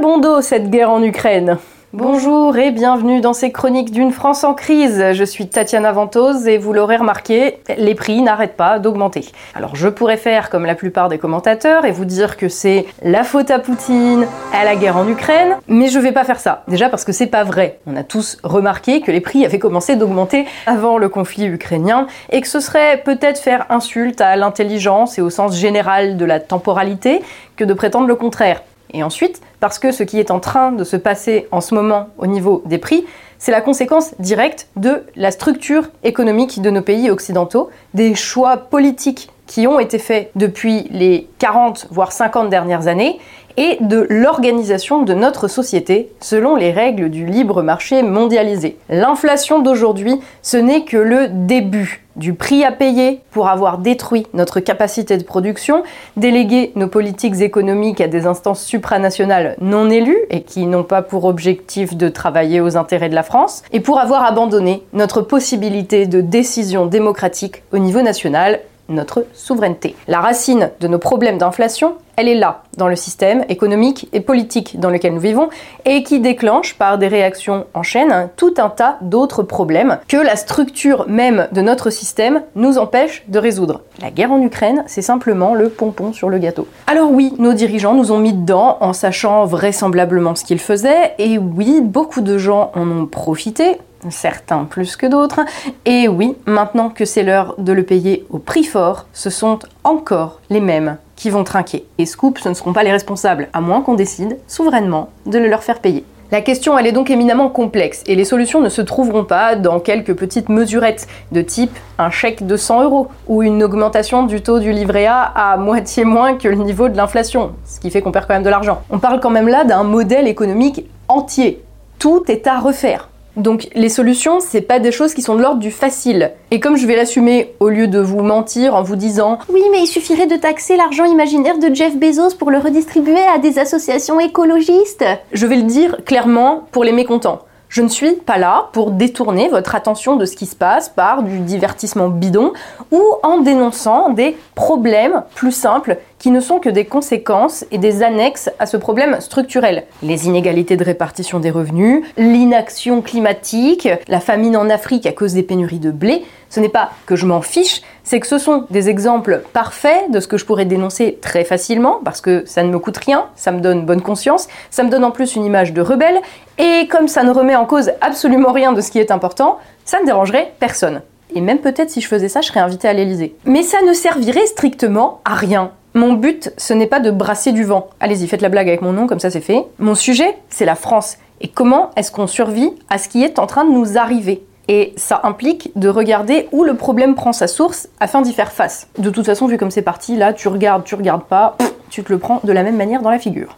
[0.00, 1.58] bon dos cette guerre en Ukraine.
[1.92, 5.12] Bonjour et bienvenue dans ces chroniques d'une France en crise.
[5.12, 9.24] Je suis Tatiana Ventose et vous l'aurez remarqué, les prix n'arrêtent pas d'augmenter.
[9.56, 13.24] Alors je pourrais faire comme la plupart des commentateurs et vous dire que c'est la
[13.24, 16.62] faute à Poutine, à la guerre en Ukraine, mais je vais pas faire ça.
[16.68, 17.80] Déjà parce que c'est pas vrai.
[17.86, 22.40] On a tous remarqué que les prix avaient commencé d'augmenter avant le conflit ukrainien et
[22.40, 27.20] que ce serait peut-être faire insulte à l'intelligence et au sens général de la temporalité
[27.56, 28.62] que de prétendre le contraire.
[28.92, 32.08] Et ensuite, parce que ce qui est en train de se passer en ce moment
[32.18, 33.04] au niveau des prix,
[33.38, 39.30] c'est la conséquence directe de la structure économique de nos pays occidentaux, des choix politiques
[39.46, 43.18] qui ont été faits depuis les 40 voire 50 dernières années
[43.58, 48.78] et de l'organisation de notre société selon les règles du libre marché mondialisé.
[48.88, 54.60] L'inflation d'aujourd'hui, ce n'est que le début du prix à payer pour avoir détruit notre
[54.60, 55.82] capacité de production,
[56.16, 61.24] délégué nos politiques économiques à des instances supranationales non élues et qui n'ont pas pour
[61.24, 66.20] objectif de travailler aux intérêts de la France, et pour avoir abandonné notre possibilité de
[66.20, 69.94] décision démocratique au niveau national notre souveraineté.
[70.06, 74.80] La racine de nos problèmes d'inflation, elle est là, dans le système économique et politique
[74.80, 75.50] dans lequel nous vivons,
[75.84, 80.34] et qui déclenche par des réactions en chaîne tout un tas d'autres problèmes que la
[80.34, 83.82] structure même de notre système nous empêche de résoudre.
[84.02, 86.66] La guerre en Ukraine, c'est simplement le pompon sur le gâteau.
[86.88, 91.38] Alors oui, nos dirigeants nous ont mis dedans en sachant vraisemblablement ce qu'ils faisaient, et
[91.38, 93.78] oui, beaucoup de gens en ont profité,
[94.10, 95.40] certains plus que d'autres.
[95.84, 100.40] Et oui, maintenant que c'est l'heure de le payer au prix fort, ce sont encore
[100.50, 101.84] les mêmes qui vont trinquer.
[101.98, 105.48] Et Scoop, ce ne seront pas les responsables, à moins qu'on décide souverainement de le
[105.48, 106.04] leur faire payer.
[106.30, 109.80] La question, elle est donc éminemment complexe et les solutions ne se trouveront pas dans
[109.80, 114.58] quelques petites mesurettes de type un chèque de 100 euros ou une augmentation du taux
[114.58, 118.12] du livret A à moitié moins que le niveau de l'inflation, ce qui fait qu'on
[118.12, 118.82] perd quand même de l'argent.
[118.90, 121.64] On parle quand même là d'un modèle économique entier.
[121.98, 123.08] Tout est à refaire.
[123.38, 126.32] Donc les solutions, c'est pas des choses qui sont de l'ordre du facile.
[126.50, 129.80] Et comme je vais l'assumer au lieu de vous mentir en vous disant Oui, mais
[129.80, 134.18] il suffirait de taxer l'argent imaginaire de Jeff Bezos pour le redistribuer à des associations
[134.18, 135.04] écologistes.
[135.32, 137.42] Je vais le dire clairement pour les mécontents.
[137.68, 141.22] Je ne suis pas là pour détourner votre attention de ce qui se passe par
[141.22, 142.54] du divertissement bidon
[142.90, 148.02] ou en dénonçant des problèmes plus simples qui ne sont que des conséquences et des
[148.02, 149.84] annexes à ce problème structurel.
[150.02, 155.42] Les inégalités de répartition des revenus, l'inaction climatique, la famine en Afrique à cause des
[155.42, 158.88] pénuries de blé, ce n'est pas que je m'en fiche, c'est que ce sont des
[158.88, 162.78] exemples parfaits de ce que je pourrais dénoncer très facilement, parce que ça ne me
[162.78, 165.82] coûte rien, ça me donne bonne conscience, ça me donne en plus une image de
[165.82, 166.20] rebelle,
[166.58, 170.00] et comme ça ne remet en cause absolument rien de ce qui est important, ça
[170.00, 171.02] ne dérangerait personne.
[171.34, 173.36] Et même peut-être si je faisais ça, je serais invitée à l'Elysée.
[173.44, 175.72] Mais ça ne servirait strictement à rien.
[175.98, 177.88] Mon but, ce n'est pas de brasser du vent.
[177.98, 179.64] Allez-y, faites la blague avec mon nom, comme ça c'est fait.
[179.80, 181.16] Mon sujet, c'est la France.
[181.40, 184.44] Et comment est-ce qu'on survit à ce qui est en train de nous arriver?
[184.68, 188.86] Et ça implique de regarder où le problème prend sa source afin d'y faire face.
[188.96, 191.56] De toute façon, vu comme c'est parti, là, tu regardes, tu regardes pas,
[191.90, 193.56] tu te le prends de la même manière dans la figure.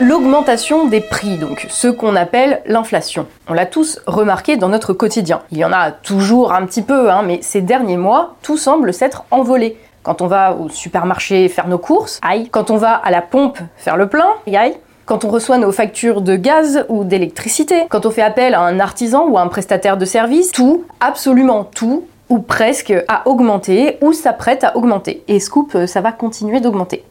[0.00, 3.26] L'augmentation des prix, donc ce qu'on appelle l'inflation.
[3.46, 5.42] On l'a tous remarqué dans notre quotidien.
[5.52, 8.94] Il y en a toujours un petit peu, hein, mais ces derniers mois, tout semble
[8.94, 9.76] s'être envolé.
[10.02, 12.48] Quand on va au supermarché faire nos courses, aïe.
[12.50, 16.20] Quand on va à la pompe faire le plein, aïe quand on reçoit nos factures
[16.20, 19.96] de gaz ou d'électricité, quand on fait appel à un artisan ou à un prestataire
[19.96, 25.24] de service, tout, absolument tout, ou presque, a augmenté ou s'apprête à augmenter.
[25.26, 27.04] Et Scoop, ça va continuer d'augmenter.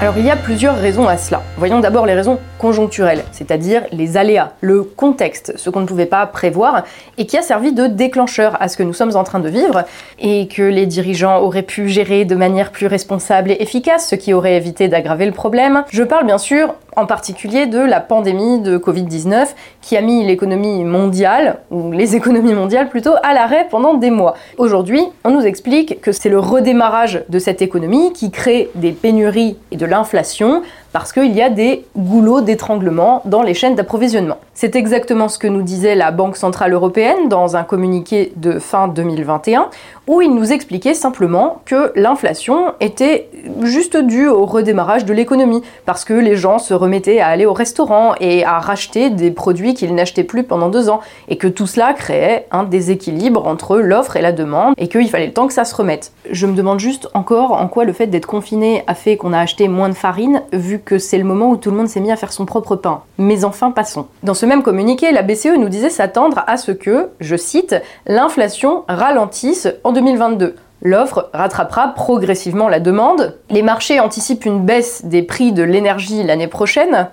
[0.00, 1.42] Alors il y a plusieurs raisons à cela.
[1.56, 6.24] Voyons d'abord les raisons conjoncturelles, c'est-à-dire les aléas, le contexte, ce qu'on ne pouvait pas
[6.26, 6.84] prévoir
[7.16, 9.84] et qui a servi de déclencheur à ce que nous sommes en train de vivre
[10.20, 14.32] et que les dirigeants auraient pu gérer de manière plus responsable et efficace, ce qui
[14.32, 15.82] aurait évité d'aggraver le problème.
[15.90, 19.48] Je parle bien sûr en particulier de la pandémie de Covid-19
[19.80, 24.34] qui a mis l'économie mondiale, ou les économies mondiales plutôt, à l'arrêt pendant des mois.
[24.58, 29.56] Aujourd'hui, on nous explique que c'est le redémarrage de cette économie qui crée des pénuries
[29.70, 30.62] et de l'inflation
[30.92, 34.38] parce qu'il y a des goulots d'étranglement dans les chaînes d'approvisionnement.
[34.54, 38.88] C'est exactement ce que nous disait la Banque Centrale Européenne dans un communiqué de fin
[38.88, 39.68] 2021,
[40.08, 43.28] où il nous expliquait simplement que l'inflation était
[43.62, 47.52] juste due au redémarrage de l'économie, parce que les gens se remettaient à aller au
[47.52, 51.66] restaurant et à racheter des produits qu'ils n'achetaient plus pendant deux ans, et que tout
[51.66, 55.52] cela créait un déséquilibre entre l'offre et la demande, et qu'il fallait le temps que
[55.52, 56.12] ça se remette.
[56.30, 59.38] Je me demande juste encore en quoi le fait d'être confiné a fait qu'on a
[59.38, 62.00] acheté moins de farine, vu vu que c'est le moment où tout le monde s'est
[62.00, 63.02] mis à faire son propre pain.
[63.18, 64.06] Mais enfin, passons.
[64.22, 67.76] Dans ce même communiqué, la BCE nous disait s'attendre à ce que, je cite,
[68.06, 70.56] l'inflation ralentisse en 2022.
[70.82, 73.36] L'offre rattrapera progressivement la demande.
[73.50, 77.08] Les marchés anticipent une baisse des prix de l'énergie l'année prochaine.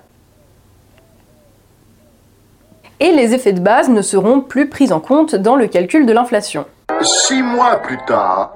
[2.99, 6.13] Et les effets de base ne seront plus pris en compte dans le calcul de
[6.13, 6.65] l'inflation.
[7.01, 8.55] Six mois plus tard.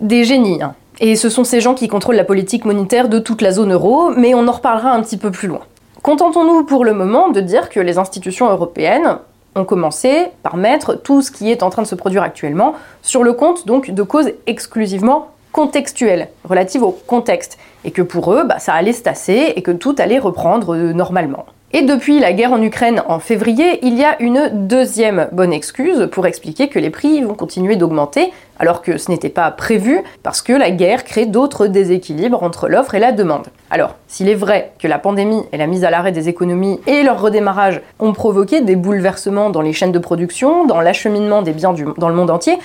[0.00, 0.62] Des génies.
[0.62, 0.74] hein.
[1.00, 4.10] Et ce sont ces gens qui contrôlent la politique monétaire de toute la zone euro,
[4.16, 5.60] mais on en reparlera un petit peu plus loin.
[6.02, 9.18] Contentons-nous pour le moment de dire que les institutions européennes
[9.56, 13.24] ont commencé par mettre tout ce qui est en train de se produire actuellement sur
[13.24, 18.58] le compte donc de causes exclusivement contextuelles, relatives au contexte, et que pour eux, bah,
[18.58, 21.46] ça allait se tasser et que tout allait reprendre euh, normalement.
[21.72, 26.08] Et depuis la guerre en Ukraine en février, il y a une deuxième bonne excuse
[26.12, 30.42] pour expliquer que les prix vont continuer d'augmenter, alors que ce n'était pas prévu, parce
[30.42, 33.48] que la guerre crée d'autres déséquilibres entre l'offre et la demande.
[33.68, 37.02] Alors, s'il est vrai que la pandémie et la mise à l'arrêt des économies et
[37.02, 41.74] leur redémarrage ont provoqué des bouleversements dans les chaînes de production, dans l'acheminement des biens
[41.98, 42.58] dans le monde entier,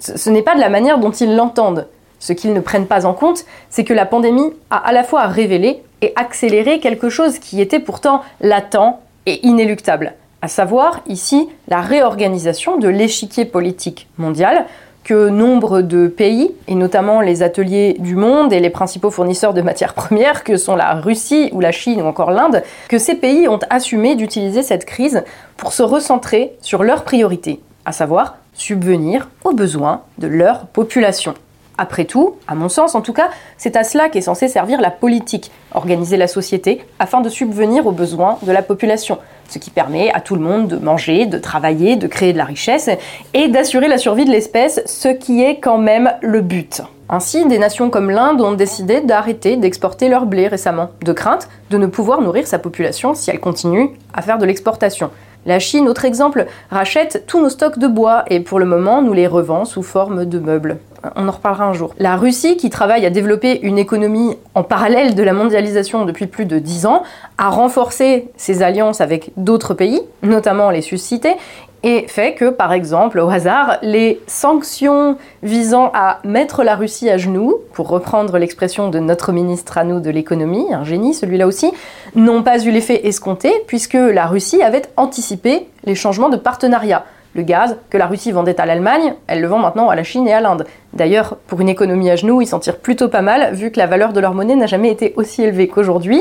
[0.00, 1.86] ce n'est pas de la manière dont ils l'entendent.
[2.18, 5.26] Ce qu'ils ne prennent pas en compte, c'est que la pandémie a à la fois
[5.26, 11.80] révélé et accéléré quelque chose qui était pourtant latent et inéluctable, à savoir ici la
[11.80, 14.66] réorganisation de l'échiquier politique mondial
[15.04, 19.62] que nombre de pays, et notamment les ateliers du monde et les principaux fournisseurs de
[19.62, 23.48] matières premières, que sont la Russie ou la Chine ou encore l'Inde, que ces pays
[23.48, 25.24] ont assumé d'utiliser cette crise
[25.56, 31.32] pour se recentrer sur leurs priorités, à savoir subvenir aux besoins de leur population.
[31.80, 34.90] Après tout, à mon sens en tout cas, c'est à cela qu'est censé servir la
[34.90, 40.12] politique, organiser la société afin de subvenir aux besoins de la population, ce qui permet
[40.12, 42.90] à tout le monde de manger, de travailler, de créer de la richesse
[43.32, 46.82] et d'assurer la survie de l'espèce, ce qui est quand même le but.
[47.08, 51.78] Ainsi, des nations comme l'Inde ont décidé d'arrêter d'exporter leur blé récemment, de crainte de
[51.78, 55.10] ne pouvoir nourrir sa population si elle continue à faire de l'exportation.
[55.46, 59.12] La Chine, autre exemple, rachète tous nos stocks de bois et pour le moment nous
[59.12, 60.78] les revend sous forme de meubles.
[61.14, 61.94] On en reparlera un jour.
[61.98, 66.44] La Russie, qui travaille à développer une économie en parallèle de la mondialisation depuis plus
[66.44, 67.02] de 10 ans,
[67.38, 71.36] a renforcé ses alliances avec d'autres pays, notamment les suscités,
[71.82, 77.18] et fait que, par exemple, au hasard, les sanctions visant à mettre la Russie à
[77.18, 81.70] genoux, pour reprendre l'expression de notre ministre à nous de l'économie, un génie celui-là aussi,
[82.16, 87.04] n'ont pas eu l'effet escompté, puisque la Russie avait anticipé les changements de partenariat.
[87.34, 90.26] Le gaz que la Russie vendait à l'Allemagne, elle le vend maintenant à la Chine
[90.26, 90.66] et à l'Inde.
[90.94, 93.86] D'ailleurs, pour une économie à genoux, ils s'en tirent plutôt pas mal, vu que la
[93.86, 96.20] valeur de leur monnaie n'a jamais été aussi élevée qu'aujourd'hui.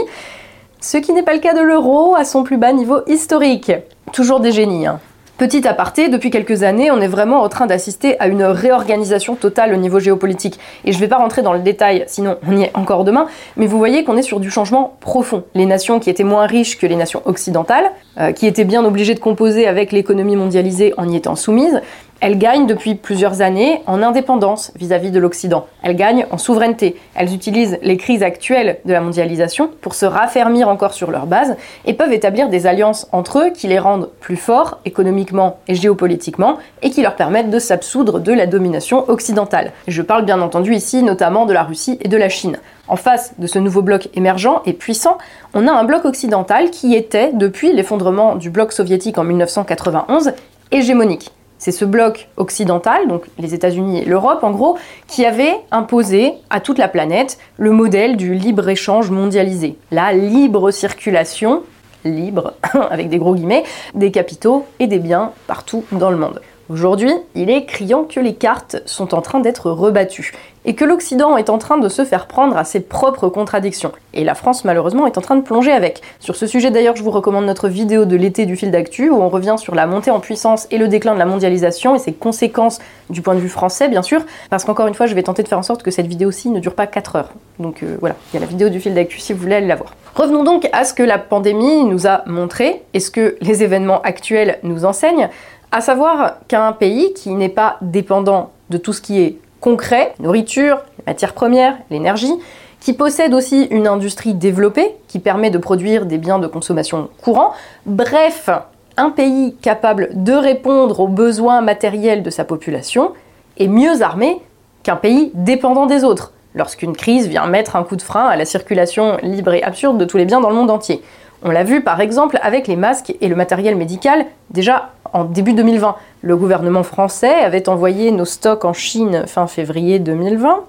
[0.81, 3.71] Ce qui n'est pas le cas de l'euro à son plus bas niveau historique.
[4.13, 4.99] Toujours des génies, hein.
[5.37, 9.71] Petit aparté, depuis quelques années, on est vraiment en train d'assister à une réorganisation totale
[9.71, 10.59] au niveau géopolitique.
[10.83, 13.27] Et je ne vais pas rentrer dans le détail, sinon on y est encore demain,
[13.55, 15.43] mais vous voyez qu'on est sur du changement profond.
[15.53, 17.85] Les nations qui étaient moins riches que les nations occidentales,
[18.19, 21.81] euh, qui étaient bien obligées de composer avec l'économie mondialisée en y étant soumises,
[22.19, 25.67] elles gagnent depuis plusieurs années en indépendance vis-à-vis de l'Occident.
[25.83, 26.95] Elles gagnent en souveraineté.
[27.15, 31.55] Elles utilisent les crises actuelles de la mondialisation pour se raffermir encore sur leur base
[31.85, 36.57] et peuvent établir des alliances entre eux qui les rendent plus forts économiquement et géopolitiquement
[36.81, 39.71] et qui leur permettent de s'absoudre de la domination occidentale.
[39.87, 42.57] Je parle bien entendu ici notamment de la Russie et de la Chine.
[42.87, 45.17] En face de ce nouveau bloc émergent et puissant,
[45.53, 50.31] on a un bloc occidental qui était, depuis l'effondrement du bloc soviétique en 1991,
[50.71, 51.31] hégémonique.
[51.59, 54.77] C'est ce bloc occidental, donc les États-Unis et l'Europe en gros,
[55.07, 59.75] qui avait imposé à toute la planète le modèle du libre-échange mondialisé.
[59.91, 61.63] La libre circulation,
[62.05, 62.53] libre,
[62.91, 63.63] avec des gros guillemets,
[63.95, 66.41] des capitaux et des biens partout dans le monde.
[66.69, 70.33] Aujourd'hui, il est criant que les cartes sont en train d'être rebattues
[70.67, 73.93] et que l'Occident est en train de se faire prendre à ses propres contradictions.
[74.13, 76.01] Et la France, malheureusement, est en train de plonger avec.
[76.19, 79.15] Sur ce sujet, d'ailleurs, je vous recommande notre vidéo de l'été du fil d'actu où
[79.15, 82.11] on revient sur la montée en puissance et le déclin de la mondialisation et ses
[82.11, 85.41] conséquences du point de vue français, bien sûr, parce qu'encore une fois, je vais tenter
[85.41, 87.29] de faire en sorte que cette vidéo-ci ne dure pas 4 heures.
[87.59, 89.67] Donc euh, voilà, il y a la vidéo du fil d'actu si vous voulez aller
[89.67, 89.95] la voir.
[90.15, 94.01] Revenons donc à ce que la pandémie nous a montré et ce que les événements
[94.01, 95.29] actuels nous enseignent
[95.71, 100.79] à savoir qu'un pays qui n'est pas dépendant de tout ce qui est concret, nourriture,
[101.05, 102.33] matières premières, l'énergie,
[102.79, 107.53] qui possède aussi une industrie développée qui permet de produire des biens de consommation courants,
[107.85, 108.49] bref,
[108.97, 113.13] un pays capable de répondre aux besoins matériels de sa population
[113.57, 114.41] est mieux armé
[114.83, 118.45] qu'un pays dépendant des autres, lorsqu'une crise vient mettre un coup de frein à la
[118.45, 121.01] circulation libre et absurde de tous les biens dans le monde entier.
[121.43, 125.53] On l'a vu par exemple avec les masques et le matériel médical déjà en début
[125.53, 125.95] 2020.
[126.21, 130.63] Le gouvernement français avait envoyé nos stocks en Chine fin février 2020.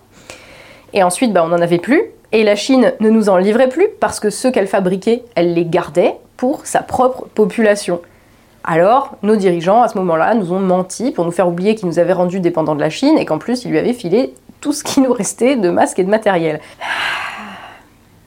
[0.95, 2.03] Et ensuite, bah, on n'en avait plus.
[2.33, 5.65] Et la Chine ne nous en livrait plus parce que ceux qu'elle fabriquait, elle les
[5.65, 8.01] gardait pour sa propre population.
[8.65, 11.99] Alors, nos dirigeants, à ce moment-là, nous ont menti pour nous faire oublier qu'ils nous
[11.99, 14.85] avaient rendus dépendants de la Chine et qu'en plus, ils lui avaient filé tout ce
[14.85, 16.61] qui nous restait de masques et de matériel.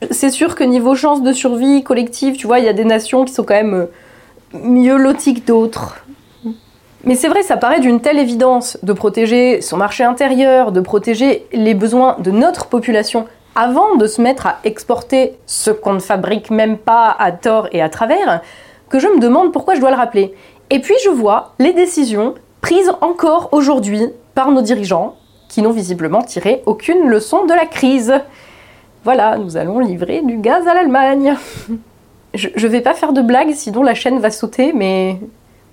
[0.10, 3.24] C'est sûr que niveau chance de survie collective, tu vois, il y a des nations
[3.24, 3.86] qui sont quand même euh,
[4.54, 6.04] mieux loties que d'autres.
[7.04, 11.48] Mais c'est vrai, ça paraît d'une telle évidence de protéger son marché intérieur, de protéger
[11.52, 16.52] les besoins de notre population avant de se mettre à exporter ce qu'on ne fabrique
[16.52, 18.42] même pas à tort et à travers,
[18.90, 20.34] que je me demande pourquoi je dois le rappeler.
[20.70, 25.16] Et puis je vois les décisions prises encore aujourd'hui par nos dirigeants,
[25.50, 28.14] qui n'ont visiblement tiré aucune leçon de la crise.
[29.04, 31.36] Voilà, nous allons livrer du gaz à l'Allemagne.
[32.34, 35.18] Je, vais pas faire de blagues, sinon la chaîne va sauter, mais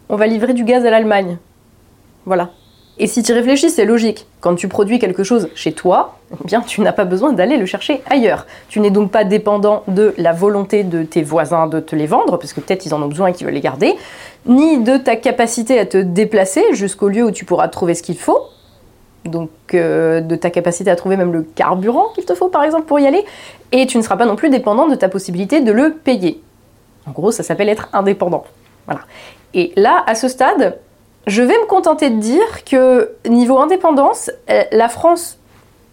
[0.08, 1.38] on va livrer du gaz à l'Allemagne.
[2.26, 2.50] Voilà.
[3.00, 4.26] Et si tu réfléchis, c'est logique.
[4.40, 7.64] Quand tu produis quelque chose chez toi, eh bien, tu n'as pas besoin d'aller le
[7.64, 8.44] chercher ailleurs.
[8.68, 12.38] Tu n'es donc pas dépendant de la volonté de tes voisins de te les vendre,
[12.38, 13.94] parce que peut-être ils en ont besoin et qu'ils veulent les garder,
[14.46, 18.18] ni de ta capacité à te déplacer jusqu'au lieu où tu pourras trouver ce qu'il
[18.18, 18.40] faut.
[19.24, 22.86] Donc, euh, de ta capacité à trouver même le carburant qu'il te faut, par exemple,
[22.86, 23.24] pour y aller.
[23.70, 26.42] Et tu ne seras pas non plus dépendant de ta possibilité de le payer.
[27.08, 28.44] En gros, ça s'appelle être indépendant.
[28.86, 29.00] Voilà.
[29.54, 30.78] Et là, à ce stade,
[31.26, 35.38] je vais me contenter de dire que niveau indépendance, euh, la France,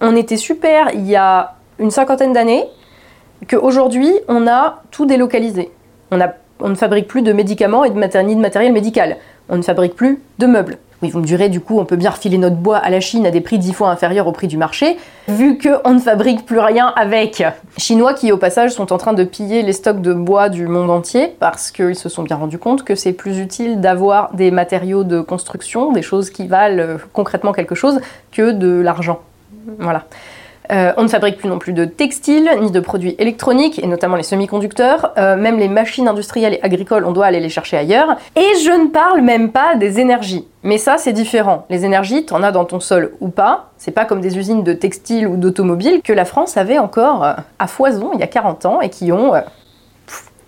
[0.02, 2.66] on était super il y a une cinquantaine d'années,
[3.50, 5.72] qu'aujourd'hui, on a tout délocalisé.
[6.12, 6.18] On,
[6.70, 9.18] ne fabrique plus de médicaments et ni de matériel médical.
[9.50, 10.78] On ne fabrique plus de meubles.
[11.06, 13.28] Oui, vous me direz, du coup, on peut bien refiler notre bois à la Chine
[13.28, 14.98] à des prix dix fois inférieurs au prix du marché,
[15.28, 17.44] vu qu'on ne fabrique plus rien avec.
[17.78, 20.90] Chinois qui, au passage, sont en train de piller les stocks de bois du monde
[20.90, 25.04] entier, parce qu'ils se sont bien rendus compte que c'est plus utile d'avoir des matériaux
[25.04, 28.00] de construction, des choses qui valent euh, concrètement quelque chose,
[28.32, 29.20] que de l'argent.
[29.78, 30.06] Voilà.
[30.72, 34.16] Euh, on ne fabrique plus non plus de textiles, ni de produits électroniques, et notamment
[34.16, 35.14] les semi-conducteurs.
[35.18, 38.18] Euh, même les machines industrielles et agricoles, on doit aller les chercher ailleurs.
[38.36, 40.48] Et je ne parle même pas des énergies.
[40.64, 41.66] Mais ça, c'est différent.
[41.70, 43.72] Les énergies, t'en as dans ton sol ou pas.
[43.78, 47.34] C'est pas comme des usines de textiles ou d'automobiles que la France avait encore euh,
[47.60, 49.34] à foison il y a 40 ans et qui ont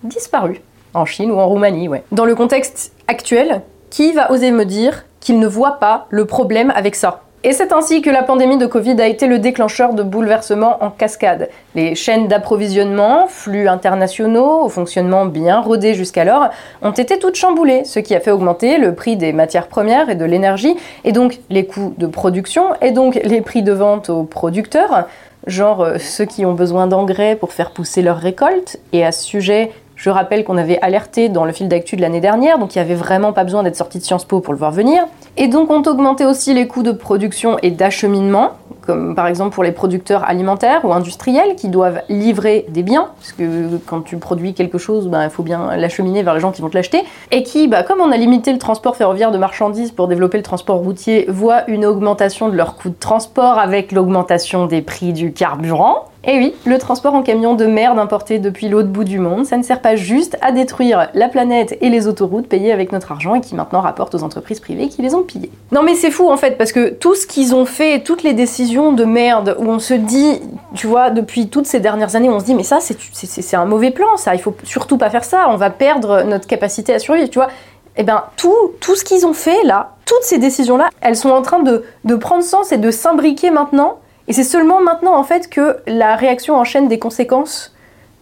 [0.02, 0.60] disparu.
[0.94, 2.02] En Chine ou en Roumanie, ouais.
[2.12, 6.72] Dans le contexte actuel, qui va oser me dire qu'il ne voit pas le problème
[6.74, 7.22] avec ça?
[7.44, 10.90] Et c'est ainsi que la pandémie de Covid a été le déclencheur de bouleversements en
[10.90, 11.48] cascade.
[11.76, 16.48] Les chaînes d'approvisionnement, flux internationaux, au fonctionnement bien rodé jusqu'alors,
[16.82, 20.16] ont été toutes chamboulées, ce qui a fait augmenter le prix des matières premières et
[20.16, 24.24] de l'énergie, et donc les coûts de production, et donc les prix de vente aux
[24.24, 25.06] producteurs,
[25.46, 28.78] genre euh, ceux qui ont besoin d'engrais pour faire pousser leurs récoltes.
[28.92, 32.20] Et à ce sujet, je rappelle qu'on avait alerté dans le fil d'actu de l'année
[32.20, 34.58] dernière, donc il n'y avait vraiment pas besoin d'être sorti de Sciences Po pour le
[34.58, 35.02] voir venir.
[35.36, 38.52] Et donc ont augmenté aussi les coûts de production et d'acheminement,
[38.86, 43.32] comme par exemple pour les producteurs alimentaires ou industriels qui doivent livrer des biens, parce
[43.32, 46.62] que quand tu produis quelque chose, ben, il faut bien l'acheminer vers les gens qui
[46.62, 47.02] vont te l'acheter,
[47.32, 50.44] et qui, bah, comme on a limité le transport ferroviaire de marchandises pour développer le
[50.44, 55.32] transport routier, voient une augmentation de leurs coûts de transport avec l'augmentation des prix du
[55.32, 56.04] carburant.
[56.24, 59.56] Et oui, le transport en camion de merde importé depuis l'autre bout du monde, ça
[59.56, 63.36] ne sert pas juste à détruire la planète et les autoroutes payées avec notre argent
[63.36, 65.50] et qui maintenant rapportent aux entreprises privées qui les ont pillées.
[65.70, 68.32] Non mais c'est fou en fait, parce que tout ce qu'ils ont fait, toutes les
[68.34, 70.40] décisions de merde où on se dit,
[70.74, 73.92] tu vois, depuis toutes ces dernières années, on se dit mais ça c'est- un mauvais
[73.92, 77.30] plan, ça, il faut surtout pas faire ça, on va perdre notre capacité à survivre,
[77.30, 77.48] tu vois.
[77.96, 81.42] Eh bien, tout, tout ce qu'ils ont fait là, toutes ces décisions-là, elles sont en
[81.42, 83.98] train de prendre sens et de s'imbriquer maintenant.
[84.28, 87.74] Et c'est seulement maintenant, en fait, que la réaction en chaîne des conséquences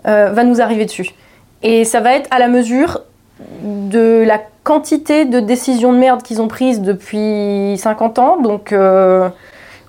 [0.06, 1.10] euh, va nous arriver dessus.
[1.62, 3.02] Et ça va être à la mesure
[3.62, 8.36] de la quantité de décisions de merde qu'ils ont prises depuis 50 ans.
[8.40, 9.28] Donc, euh,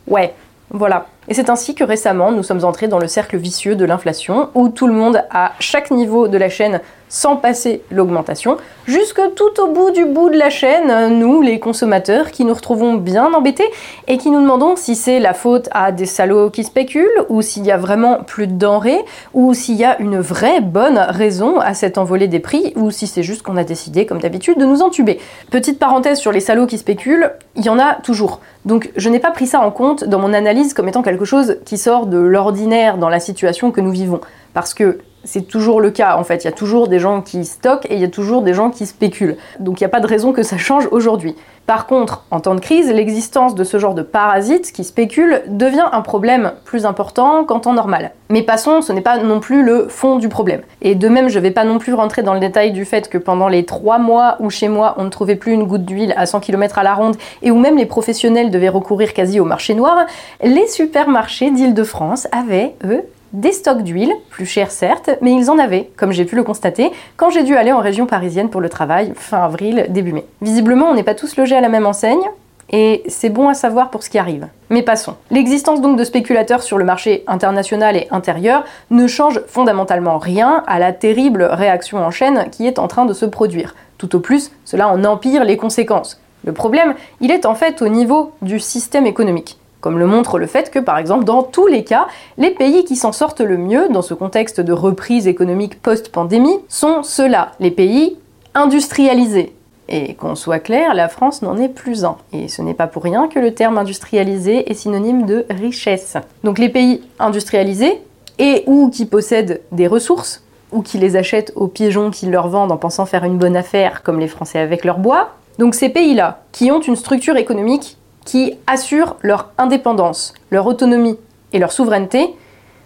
[0.08, 0.34] ouais,
[0.72, 1.06] voilà.
[1.28, 4.70] Et c'est ainsi que récemment, nous sommes entrés dans le cercle vicieux de l'inflation, où
[4.70, 9.68] tout le monde, à chaque niveau de la chaîne, sans passer l'augmentation, jusque tout au
[9.68, 13.70] bout du bout de la chaîne, nous, les consommateurs, qui nous retrouvons bien embêtés
[14.08, 17.66] et qui nous demandons si c'est la faute à des salauds qui spéculent, ou s'il
[17.66, 21.74] y a vraiment plus de denrées, ou s'il y a une vraie bonne raison à
[21.74, 24.82] cette envolée des prix, ou si c'est juste qu'on a décidé, comme d'habitude, de nous
[24.82, 25.20] entuber.
[25.52, 28.42] Petite parenthèse sur les salauds qui spéculent, il y en a toujours.
[28.66, 31.58] Donc je n'ai pas pris ça en compte dans mon analyse comme étant quelque chose
[31.66, 34.20] qui sort de l'ordinaire dans la situation que nous vivons.
[34.54, 37.44] Parce que c'est toujours le cas en fait, il y a toujours des gens qui
[37.46, 39.36] stockent et il y a toujours des gens qui spéculent.
[39.60, 41.36] Donc il n'y a pas de raison que ça change aujourd'hui.
[41.68, 45.84] Par contre, en temps de crise, l'existence de ce genre de parasites qui spéculent devient
[45.92, 48.12] un problème plus important qu'en temps normal.
[48.30, 50.62] Mais passons, ce n'est pas non plus le fond du problème.
[50.82, 53.10] Et de même, je ne vais pas non plus rentrer dans le détail du fait
[53.10, 56.14] que pendant les trois mois où chez moi on ne trouvait plus une goutte d'huile
[56.16, 59.46] à 100 km à la ronde et où même les professionnels devaient recourir quasi au
[59.46, 60.06] marché noir,
[60.42, 63.04] les supermarchés d'Île-de-France avaient, eux,
[63.34, 66.92] des stocks d'huile, plus chers certes, mais ils en avaient, comme j'ai pu le constater,
[67.16, 70.26] quand j'ai dû aller en région parisienne pour le travail, fin avril, début mai.
[70.42, 72.24] Visiblement, on n'est pas tous logés à la même enseigne,
[72.70, 74.48] et c'est bon à savoir pour ce qui arrive.
[74.70, 75.16] Mais passons.
[75.32, 80.80] L'existence donc de spéculateurs sur le marché international et intérieur ne change fondamentalement rien à
[80.80, 83.76] la terrible réaction en chaîne qui est en train de se produire.
[83.98, 86.20] Tout au plus, cela en empire les conséquences.
[86.44, 89.58] Le problème, il est en fait au niveau du système économique.
[89.88, 92.98] Comme le montre le fait que, par exemple, dans tous les cas, les pays qui
[92.98, 98.18] s'en sortent le mieux dans ce contexte de reprise économique post-pandémie sont ceux-là, les pays
[98.54, 99.56] industrialisés.
[99.88, 102.18] Et qu'on soit clair, la France n'en est plus un.
[102.34, 106.18] Et ce n'est pas pour rien que le terme industrialisé est synonyme de richesse.
[106.44, 108.02] Donc les pays industrialisés,
[108.40, 112.74] et ou qui possèdent des ressources, ou qui les achètent aux pigeons qui leur vendent
[112.74, 115.30] en pensant faire une bonne affaire, comme les Français avec leur bois.
[115.60, 117.97] Donc ces pays-là, qui ont une structure économique
[118.28, 121.18] qui assure leur indépendance, leur autonomie
[121.54, 122.36] et leur souveraineté,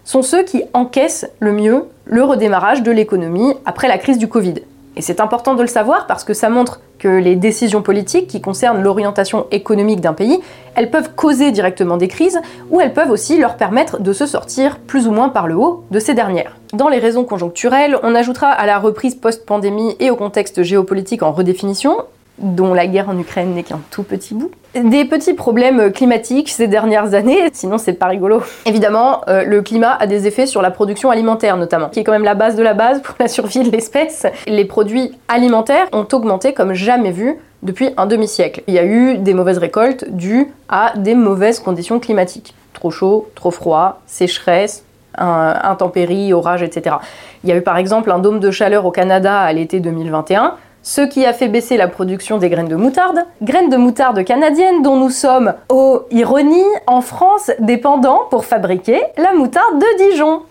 [0.03, 4.55] sont ceux qui encaissent le mieux le redémarrage de l'économie après la crise du Covid.
[4.97, 8.39] Et c'est important de le savoir parce que ça montre que les décisions politiques qui
[8.39, 10.39] concernent l'orientation économique d'un pays,
[10.75, 14.77] elles peuvent causer directement des crises ou elles peuvent aussi leur permettre de se sortir
[14.77, 16.55] plus ou moins par le haut de ces dernières.
[16.73, 21.31] Dans les raisons conjoncturelles, on ajoutera à la reprise post-pandémie et au contexte géopolitique en
[21.31, 21.97] redéfinition
[22.37, 24.51] dont la guerre en Ukraine n'est qu'un tout petit bout.
[24.73, 28.41] Des petits problèmes climatiques ces dernières années, sinon c'est pas rigolo.
[28.65, 32.13] Évidemment, euh, le climat a des effets sur la production alimentaire notamment, qui est quand
[32.13, 34.25] même la base de la base pour la survie de l'espèce.
[34.47, 38.63] Les produits alimentaires ont augmenté comme jamais vu depuis un demi-siècle.
[38.67, 42.55] Il y a eu des mauvaises récoltes dues à des mauvaises conditions climatiques.
[42.73, 44.83] Trop chaud, trop froid, sécheresse,
[45.15, 46.95] intempéries, orages, etc.
[47.43, 50.55] Il y a eu par exemple un dôme de chaleur au Canada à l'été 2021
[50.83, 54.81] ce qui a fait baisser la production des graines de moutarde, graines de moutarde canadiennes
[54.81, 60.41] dont nous sommes, oh ironie, en France dépendants pour fabriquer la moutarde de Dijon.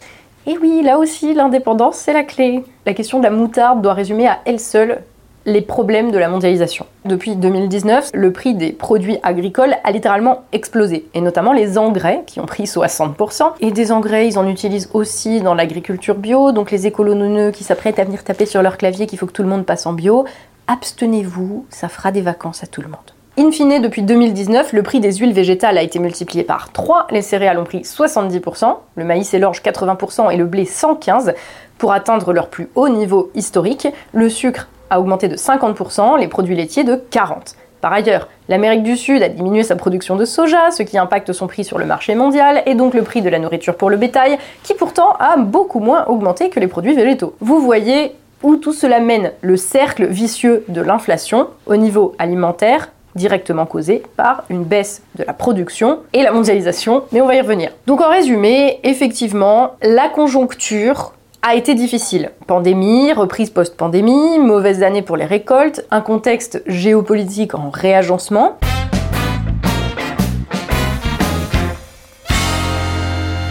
[0.47, 2.65] Et oui, là aussi, l'indépendance, c'est la clé.
[2.87, 5.03] La question de la moutarde doit résumer à elle seule
[5.47, 6.87] les problèmes de la mondialisation.
[7.05, 12.41] Depuis 2019, le prix des produits agricoles a littéralement explosé, et notamment les engrais qui
[12.41, 13.53] ont pris 60%.
[13.61, 17.99] Et des engrais, ils en utilisent aussi dans l'agriculture bio, donc les écolononneux qui s'apprêtent
[17.99, 20.25] à venir taper sur leur clavier qu'il faut que tout le monde passe en bio.
[20.67, 22.99] Abstenez-vous, ça fera des vacances à tout le monde.
[23.39, 27.23] In fine, depuis 2019, le prix des huiles végétales a été multiplié par 3, les
[27.23, 31.33] céréales ont pris 70%, le maïs et l'orge 80% et le blé 115%
[31.79, 33.89] pour atteindre leur plus haut niveau historique.
[34.13, 37.55] Le sucre a augmenté de 50%, les produits laitiers de 40%.
[37.81, 41.47] Par ailleurs, l'Amérique du Sud a diminué sa production de soja, ce qui impacte son
[41.47, 44.39] prix sur le marché mondial, et donc le prix de la nourriture pour le bétail,
[44.63, 47.35] qui pourtant a beaucoup moins augmenté que les produits végétaux.
[47.41, 53.67] Vous voyez où tout cela mène, le cercle vicieux de l'inflation au niveau alimentaire, directement
[53.67, 57.71] causé par une baisse de la production et la mondialisation, mais on va y revenir.
[57.87, 62.31] Donc en résumé, effectivement, la conjoncture a été difficile.
[62.47, 68.59] Pandémie, reprise post-pandémie, mauvaise année pour les récoltes, un contexte géopolitique en réagencement.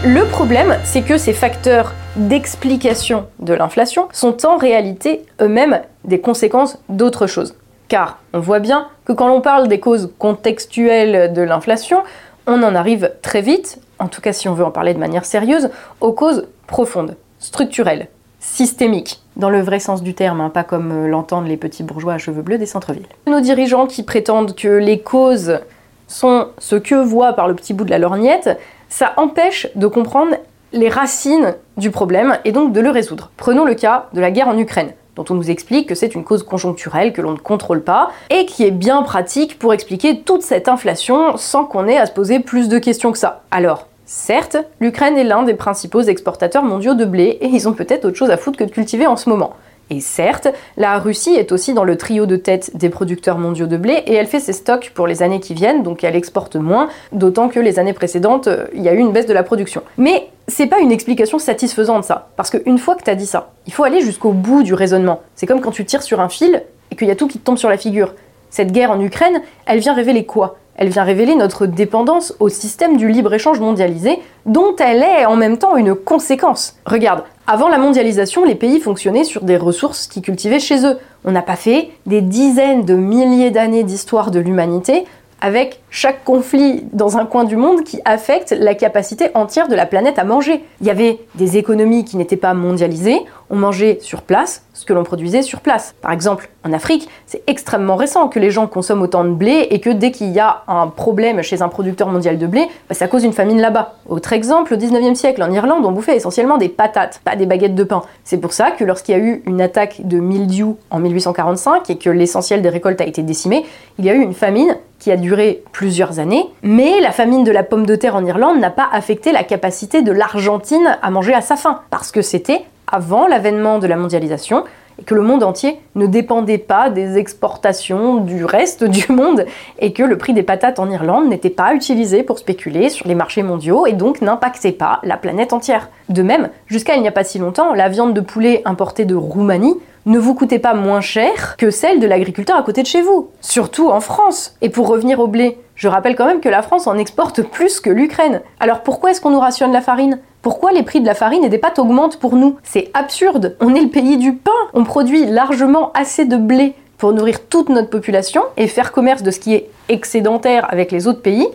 [0.04, 6.78] Le problème, c'est que ces facteurs d'explication de l'inflation sont en réalité eux-mêmes des conséquences
[6.88, 7.56] d'autre chose.
[7.88, 12.02] Car on voit bien que quand l'on parle des causes contextuelles de l'inflation,
[12.46, 15.24] on en arrive très vite, en tout cas si on veut en parler de manière
[15.24, 20.92] sérieuse, aux causes profondes structurelle, systémique, dans le vrai sens du terme, hein, pas comme
[20.92, 23.06] euh, l'entendent les petits bourgeois à cheveux bleus des centres-villes.
[23.26, 25.58] Nos dirigeants qui prétendent que les causes
[26.06, 30.36] sont ce que voient par le petit bout de la lorgnette, ça empêche de comprendre
[30.72, 33.30] les racines du problème et donc de le résoudre.
[33.36, 36.24] Prenons le cas de la guerre en Ukraine dont on nous explique que c'est une
[36.24, 40.42] cause conjoncturelle que l'on ne contrôle pas, et qui est bien pratique pour expliquer toute
[40.42, 43.42] cette inflation sans qu'on ait à se poser plus de questions que ça.
[43.50, 48.06] Alors, Certes, l'Ukraine est l'un des principaux exportateurs mondiaux de blé et ils ont peut-être
[48.06, 49.54] autre chose à foutre que de cultiver en ce moment.
[49.88, 53.76] Et certes, la Russie est aussi dans le trio de tête des producteurs mondiaux de
[53.76, 56.88] blé et elle fait ses stocks pour les années qui viennent, donc elle exporte moins,
[57.12, 59.82] d'autant que les années précédentes, il y a eu une baisse de la production.
[59.96, 63.72] Mais c'est pas une explication satisfaisante ça, parce qu'une fois que t'as dit ça, il
[63.72, 65.20] faut aller jusqu'au bout du raisonnement.
[65.36, 67.44] C'est comme quand tu tires sur un fil et qu'il y a tout qui te
[67.44, 68.14] tombe sur la figure.
[68.50, 70.56] Cette guerre en Ukraine, elle vient révéler quoi?
[70.76, 75.58] Elle vient révéler notre dépendance au système du libre-échange mondialisé, dont elle est en même
[75.58, 76.76] temps une conséquence.
[76.86, 80.98] Regarde, avant la mondialisation, les pays fonctionnaient sur des ressources qu'ils cultivaient chez eux.
[81.24, 85.04] On n'a pas fait des dizaines de milliers d'années d'histoire de l'humanité
[85.40, 89.86] avec chaque conflit dans un coin du monde qui affecte la capacité entière de la
[89.86, 90.64] planète à manger.
[90.80, 94.92] Il y avait des économies qui n'étaient pas mondialisées, on mangeait sur place ce que
[94.92, 95.94] l'on produisait sur place.
[96.00, 99.80] Par exemple, en Afrique, c'est extrêmement récent que les gens consomment autant de blé et
[99.80, 103.08] que dès qu'il y a un problème chez un producteur mondial de blé, bah, ça
[103.08, 103.96] cause une famine là-bas.
[104.08, 107.74] Autre exemple, au 19e siècle, en Irlande, on bouffait essentiellement des patates, pas des baguettes
[107.74, 108.02] de pain.
[108.24, 111.98] C'est pour ça que lorsqu'il y a eu une attaque de mildiou en 1845 et
[111.98, 113.66] que l'essentiel des récoltes a été décimé,
[113.98, 117.50] il y a eu une famine qui a duré plusieurs années, mais la famine de
[117.50, 121.34] la pomme de terre en Irlande n'a pas affecté la capacité de l'Argentine à manger
[121.34, 124.64] à sa faim, parce que c'était avant l'avènement de la mondialisation
[124.98, 129.46] et que le monde entier ne dépendait pas des exportations du reste du monde
[129.78, 133.14] et que le prix des patates en Irlande n'était pas utilisé pour spéculer sur les
[133.14, 135.88] marchés mondiaux et donc n'impactait pas la planète entière.
[136.10, 139.14] De même, jusqu'à il n'y a pas si longtemps, la viande de poulet importée de
[139.14, 143.02] Roumanie ne vous coûtait pas moins cher que celle de l'agriculteur à côté de chez
[143.02, 144.56] vous, surtout en France.
[144.62, 147.80] Et pour revenir au blé, je rappelle quand même que la France en exporte plus
[147.80, 148.42] que l'Ukraine.
[148.60, 150.18] Alors pourquoi est-ce qu'on nous rationne la farine?
[150.42, 152.56] Pourquoi les prix de la farine et des pâtes augmentent pour nous?
[152.62, 153.56] C'est absurde.
[153.60, 154.50] On est le pays du pain.
[154.72, 159.30] On produit largement assez de blé pour nourrir toute notre population et faire commerce de
[159.30, 161.46] ce qui est excédentaire avec les autres pays.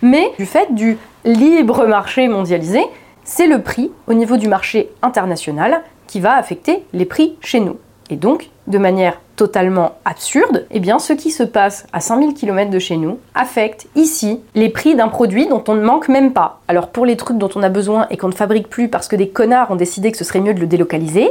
[0.00, 2.82] Mais du fait du libre marché mondialisé,
[3.24, 7.78] c'est le prix au niveau du marché international qui va affecter les prix chez nous.
[8.10, 12.70] Et donc, de manière totalement absurde, eh bien, ce qui se passe à 5000 km
[12.70, 16.60] de chez nous affecte ici les prix d'un produit dont on ne manque même pas.
[16.68, 19.16] Alors, pour les trucs dont on a besoin et qu'on ne fabrique plus parce que
[19.16, 21.30] des connards ont décidé que ce serait mieux de le délocaliser,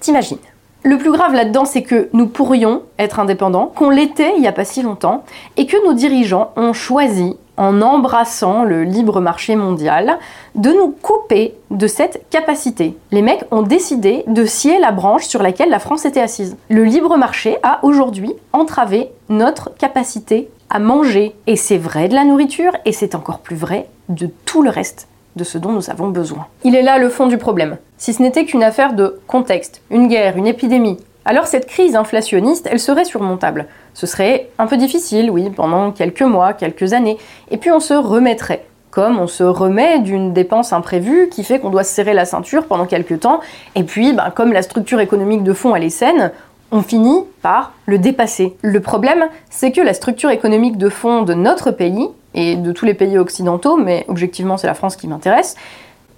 [0.00, 0.36] t'imagines.
[0.82, 4.52] Le plus grave là-dedans, c'est que nous pourrions être indépendants, qu'on l'était il n'y a
[4.52, 5.24] pas si longtemps,
[5.56, 10.18] et que nos dirigeants ont choisi en embrassant le libre marché mondial,
[10.54, 12.96] de nous couper de cette capacité.
[13.10, 16.56] Les mecs ont décidé de scier la branche sur laquelle la France était assise.
[16.70, 21.34] Le libre marché a aujourd'hui entravé notre capacité à manger.
[21.46, 25.08] Et c'est vrai de la nourriture, et c'est encore plus vrai de tout le reste
[25.36, 26.46] de ce dont nous avons besoin.
[26.64, 27.76] Il est là le fond du problème.
[27.96, 32.66] Si ce n'était qu'une affaire de contexte, une guerre, une épidémie, alors cette crise inflationniste,
[32.70, 33.66] elle serait surmontable.
[33.92, 37.18] Ce serait un peu difficile, oui, pendant quelques mois, quelques années,
[37.50, 38.64] et puis on se remettrait.
[38.90, 42.64] Comme on se remet d'une dépense imprévue qui fait qu'on doit se serrer la ceinture
[42.64, 43.40] pendant quelques temps,
[43.74, 46.32] et puis ben, comme la structure économique de fond elle est saine,
[46.72, 48.56] on finit par le dépasser.
[48.62, 52.86] Le problème, c'est que la structure économique de fond de notre pays, et de tous
[52.86, 55.56] les pays occidentaux, mais objectivement c'est la France qui m'intéresse,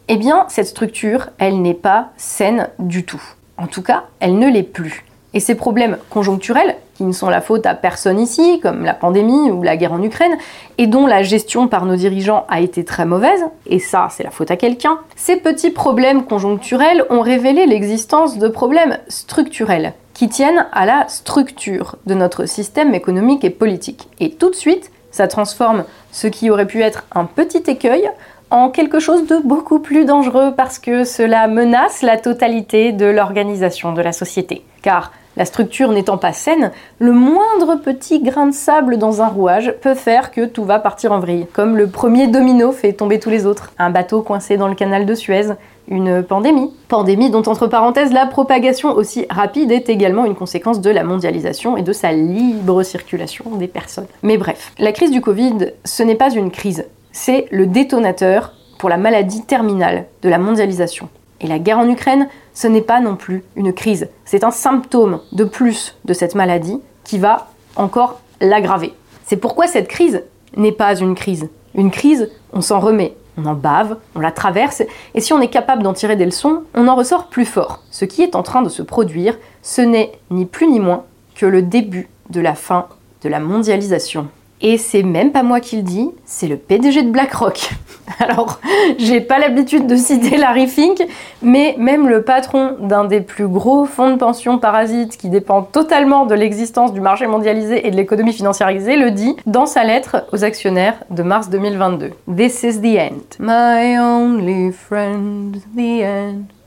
[0.07, 3.23] eh bien cette structure, elle n'est pas saine du tout.
[3.61, 5.05] En tout cas, elle ne l'est plus.
[5.35, 9.51] Et ces problèmes conjoncturels, qui ne sont la faute à personne ici, comme la pandémie
[9.51, 10.37] ou la guerre en Ukraine,
[10.79, 14.31] et dont la gestion par nos dirigeants a été très mauvaise, et ça c'est la
[14.31, 20.67] faute à quelqu'un, ces petits problèmes conjoncturels ont révélé l'existence de problèmes structurels, qui tiennent
[20.73, 24.09] à la structure de notre système économique et politique.
[24.19, 28.11] Et tout de suite, ça transforme ce qui aurait pu être un petit écueil
[28.51, 33.93] en quelque chose de beaucoup plus dangereux parce que cela menace la totalité de l'organisation
[33.93, 34.65] de la société.
[34.83, 39.73] Car la structure n'étant pas saine, le moindre petit grain de sable dans un rouage
[39.81, 43.31] peut faire que tout va partir en vrille, comme le premier domino fait tomber tous
[43.31, 43.73] les autres.
[43.79, 45.53] Un bateau coincé dans le canal de Suez,
[45.87, 46.73] une pandémie.
[46.89, 51.77] Pandémie dont, entre parenthèses, la propagation aussi rapide est également une conséquence de la mondialisation
[51.77, 54.07] et de sa libre circulation des personnes.
[54.25, 58.89] Mais bref, la crise du Covid, ce n'est pas une crise, c'est le détonateur pour
[58.89, 61.09] la maladie terminale de la mondialisation.
[61.41, 65.21] Et la guerre en Ukraine, ce n'est pas non plus une crise, c'est un symptôme
[65.33, 68.93] de plus de cette maladie qui va encore l'aggraver.
[69.25, 70.23] C'est pourquoi cette crise
[70.57, 71.49] n'est pas une crise.
[71.75, 74.83] Une crise, on s'en remet, on en bave, on la traverse,
[75.15, 77.83] et si on est capable d'en tirer des leçons, on en ressort plus fort.
[77.91, 81.05] Ce qui est en train de se produire, ce n'est ni plus ni moins
[81.37, 82.87] que le début de la fin
[83.23, 84.29] de la mondialisation.
[84.63, 87.71] Et c'est même pas moi qui le dis, c'est le PDG de BlackRock.
[88.19, 88.61] Alors,
[88.99, 91.03] j'ai pas l'habitude de citer Larry Fink,
[91.43, 96.27] mais même le patron d'un des plus gros fonds de pension parasites qui dépend totalement
[96.27, 100.45] de l'existence du marché mondialisé et de l'économie financiarisée le dit dans sa lettre aux
[100.45, 102.11] actionnaires de mars 2022.
[102.37, 103.39] This is the end.
[103.39, 106.60] My only friend, the end.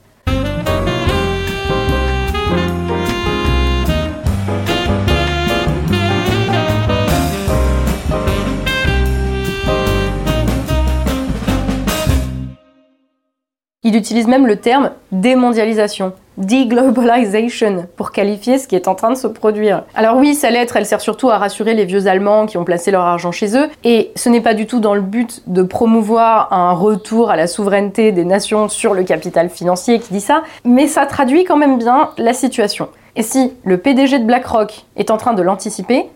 [13.93, 19.15] Il utilise même le terme démondialisation, deglobalization, pour qualifier ce qui est en train de
[19.15, 19.83] se produire.
[19.93, 22.89] Alors oui, sa lettre, elle sert surtout à rassurer les vieux Allemands qui ont placé
[22.89, 26.51] leur argent chez eux, et ce n'est pas du tout dans le but de promouvoir
[26.51, 30.87] un retour à la souveraineté des nations sur le capital financier qui dit ça, mais
[30.87, 32.89] ça traduit quand même bien la situation.
[33.15, 36.07] Et si le PDG de BlackRock est en train de l'anticiper,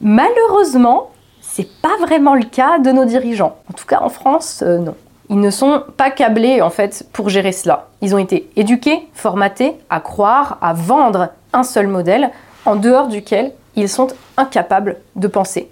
[0.00, 1.10] malheureusement,
[1.56, 3.56] C'est pas vraiment le cas de nos dirigeants.
[3.70, 4.94] En tout cas en France, euh, non.
[5.30, 7.88] Ils ne sont pas câblés en fait pour gérer cela.
[8.02, 12.30] Ils ont été éduqués, formatés à croire, à vendre un seul modèle
[12.66, 15.70] en dehors duquel ils sont incapables de penser.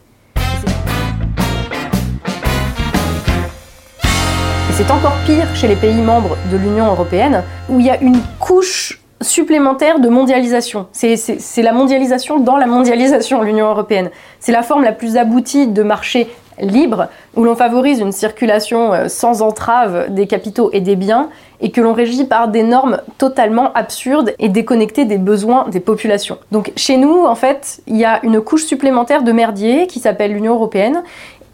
[4.70, 8.20] C'est encore pire chez les pays membres de l'Union européenne, où il y a une
[8.40, 10.86] couche supplémentaire de mondialisation.
[10.92, 14.10] C'est la mondialisation dans la mondialisation, l'Union européenne.
[14.40, 16.28] C'est la forme la plus aboutie de marché
[16.60, 21.28] libre, où l'on favorise une circulation euh, sans entrave des capitaux et des biens,
[21.60, 26.38] et que l'on régit par des normes totalement absurdes et déconnectées des besoins des populations.
[26.50, 30.32] Donc chez nous, en fait, il y a une couche supplémentaire de merdier qui s'appelle
[30.32, 31.02] l'Union européenne,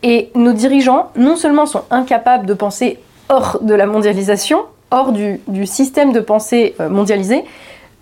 [0.02, 5.66] et nos dirigeants, non seulement sont incapables de penser hors de la mondialisation, hors du,
[5.66, 7.44] système de pensée euh, mondialisé,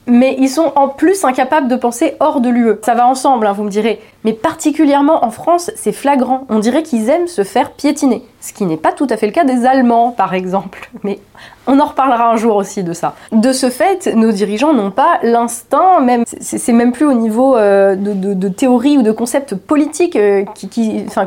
[0.07, 2.77] mais ils sont en plus incapables de penser hors de l'UE.
[2.83, 4.01] Ça va ensemble, hein, vous me direz.
[4.25, 6.47] Mais particulièrement en France, c'est flagrant.
[6.49, 8.23] On dirait qu'ils aiment se faire piétiner.
[8.41, 10.91] Ce qui n'est pas tout à fait le cas des Allemands, par exemple.
[11.03, 11.19] Mais
[11.67, 13.15] on en reparlera un jour aussi de ça.
[13.33, 17.97] De ce fait, nos dirigeants n'ont pas l'instinct, même c'est même plus au niveau euh,
[17.97, 20.45] de, théorie ou de concept politique euh,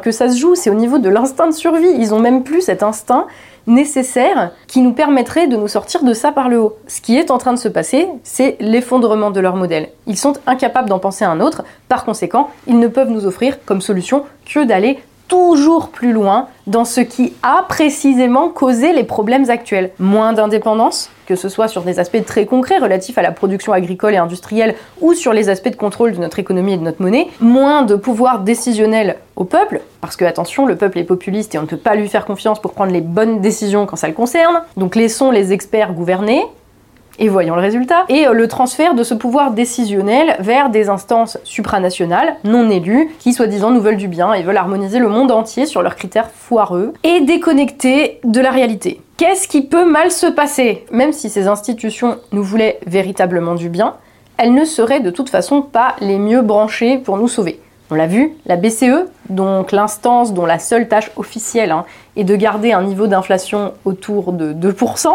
[0.02, 1.92] que ça se joue, c'est au niveau de l'instinct de survie.
[1.98, 3.28] Ils ont même plus cet instinct
[3.67, 6.78] nécessaire qui nous permettrait de nous sortir de ça par le haut.
[6.88, 9.89] Ce qui est en train de se passer, c'est l'effondrement de leur modèle.
[10.08, 13.82] Ils sont incapables d'en penser un autre, par conséquent, ils ne peuvent nous offrir comme
[13.82, 19.92] solution que d'aller toujours plus loin dans ce qui a précisément causé les problèmes actuels.
[20.00, 24.13] Moins d'indépendance, que ce soit sur des aspects très concrets relatifs à la production agricole
[24.13, 27.28] et industrielle ou sur les aspects de contrôle de notre économie et de notre monnaie,
[27.39, 31.62] moins de pouvoir décisionnel au peuple, parce que attention, le peuple est populiste et on
[31.62, 34.62] ne peut pas lui faire confiance pour prendre les bonnes décisions quand ça le concerne,
[34.76, 36.44] donc laissons les experts gouverner,
[37.20, 38.06] et voyons le résultat.
[38.10, 43.34] Et euh, le transfert de ce pouvoir décisionnel vers des instances supranationales, non élues, qui
[43.34, 46.94] soi-disant nous veulent du bien et veulent harmoniser le monde entier sur leurs critères foireux
[47.04, 49.02] et déconnectés de la réalité.
[49.18, 50.86] Qu'est-ce qui peut mal se passer?
[50.92, 53.96] Même si ces institutions nous voulaient véritablement du bien,
[54.38, 57.60] elles ne seraient de toute façon pas les mieux branchées pour nous sauver.
[57.92, 62.36] On l'a vu, la BCE, donc l'instance dont la seule tâche officielle hein, est de
[62.36, 65.10] garder un niveau d'inflation autour de 2%,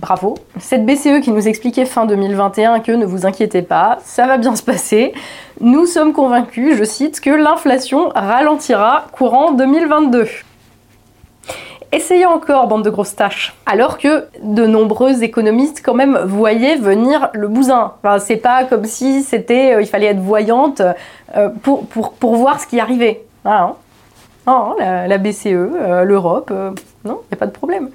[0.00, 0.34] Bravo.
[0.58, 4.56] Cette BCE qui nous expliquait fin 2021 que ne vous inquiétez pas, ça va bien
[4.56, 5.12] se passer.
[5.60, 10.26] Nous sommes convaincus, je cite, que l'inflation ralentira courant 2022.
[11.92, 13.54] Essayez encore, bande de grosses tâches.
[13.66, 17.92] Alors que de nombreux économistes quand même voyaient venir le bousin.
[18.02, 20.82] Enfin, c'est pas comme si c'était, euh, il fallait être voyante
[21.36, 23.24] euh, pour, voir ce qui arrivait.
[23.44, 23.74] Ah,
[24.46, 24.74] non.
[24.78, 26.52] la, BCE, euh, l'Europe,
[27.04, 27.90] non, il a pas de problème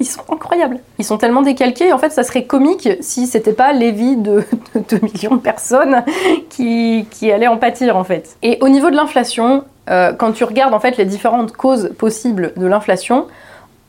[0.00, 0.80] ils sont incroyables.
[0.98, 4.44] Ils sont tellement décalqués, en fait, ça serait comique si c'était pas les vies de,
[4.74, 6.04] 2 millions de personnes
[6.50, 8.36] qui, allaient en pâtir, en fait.
[8.42, 12.52] Et au niveau de l'inflation, euh, quand tu regardes en fait les différentes causes possibles
[12.56, 13.26] de l'inflation,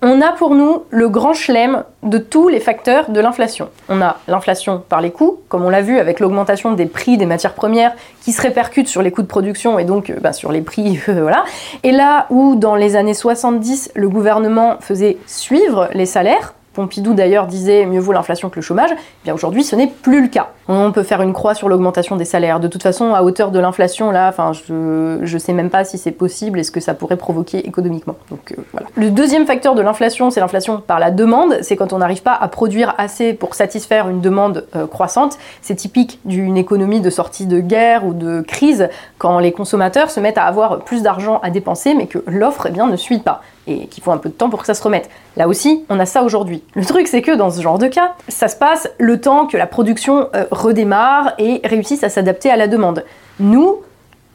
[0.07, 3.69] on a pour nous le grand chelem de tous les facteurs de l'inflation.
[3.89, 7.25] On a l'inflation par les coûts, comme on l'a vu avec l'augmentation des prix des
[7.25, 7.91] matières premières
[8.21, 10.99] qui se répercute sur les coûts de production et donc euh, bah, sur les prix,
[11.07, 11.43] voilà.
[11.81, 17.47] Et là où dans les années 70, le gouvernement faisait suivre les salaires, Pompidou d'ailleurs
[17.47, 20.49] disait mieux vaut l'inflation que le chômage, eh bien aujourd'hui ce n'est plus le cas.
[20.67, 22.59] On peut faire une croix sur l'augmentation des salaires.
[22.59, 25.97] De toute façon, à hauteur de l'inflation, là, enfin, je, je sais même pas si
[25.97, 28.15] c'est possible et ce que ça pourrait provoquer économiquement.
[28.29, 28.87] Donc euh, voilà.
[28.95, 31.59] Le deuxième facteur de l'inflation, c'est l'inflation par la demande.
[31.61, 35.37] C'est quand on n'arrive pas à produire assez pour satisfaire une demande euh, croissante.
[35.61, 40.19] C'est typique d'une économie de sortie de guerre ou de crise quand les consommateurs se
[40.19, 43.41] mettent à avoir plus d'argent à dépenser, mais que l'offre eh bien ne suit pas
[43.67, 45.09] et qu'il faut un peu de temps pour que ça se remette.
[45.37, 46.63] Là aussi, on a ça aujourd'hui.
[46.75, 49.57] Le truc, c'est que dans ce genre de cas, ça se passe le temps que
[49.57, 53.03] la production euh, redémarre et réussisse à s'adapter à la demande.
[53.39, 53.77] Nous,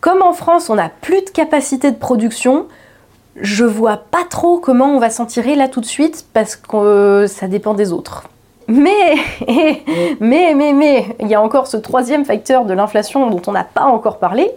[0.01, 2.67] comme en France, on n'a plus de capacité de production,
[3.37, 6.77] je vois pas trop comment on va s'en tirer là tout de suite parce que
[6.77, 8.25] euh, ça dépend des autres.
[8.67, 9.17] Mais,
[10.21, 13.65] mais, mais, mais, il y a encore ce troisième facteur de l'inflation dont on n'a
[13.65, 14.51] pas encore parlé,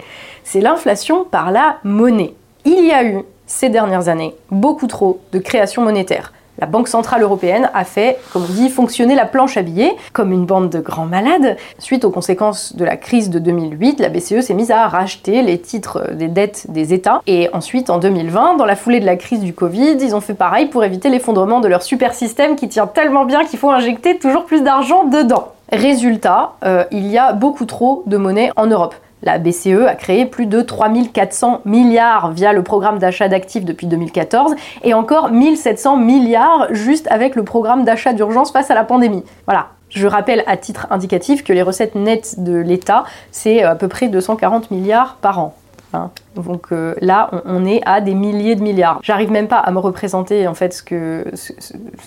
[0.44, 2.34] c'est l'inflation par la monnaie.
[2.66, 6.34] Il y a eu ces dernières années beaucoup trop de création monétaire.
[6.60, 10.32] La Banque Centrale Européenne a fait, comme on dit, fonctionner la planche à billets comme
[10.32, 11.58] une bande de grands malades.
[11.80, 15.60] Suite aux conséquences de la crise de 2008, la BCE s'est mise à racheter les
[15.60, 17.22] titres des dettes des États.
[17.26, 20.36] Et ensuite, en 2020, dans la foulée de la crise du Covid, ils ont fait
[20.36, 24.20] pareil pour éviter l'effondrement de leur super système qui tient tellement bien qu'il faut injecter
[24.20, 25.54] toujours plus d'argent dedans.
[25.72, 28.94] Résultat, euh, il y a beaucoup trop de monnaie en Europe.
[29.24, 34.54] La BCE a créé plus de 3400 milliards via le programme d'achat d'actifs depuis 2014
[34.84, 39.24] et encore 1700 milliards juste avec le programme d'achat d'urgence face à la pandémie.
[39.46, 39.70] Voilà.
[39.90, 44.08] Je rappelle à titre indicatif que les recettes nettes de l'État, c'est à peu près
[44.08, 45.54] 240 milliards par an.
[45.94, 46.12] Hein.
[46.36, 49.00] Donc euh, là, on, est à des milliers de milliards.
[49.04, 51.26] J'arrive même pas à me représenter en fait ce que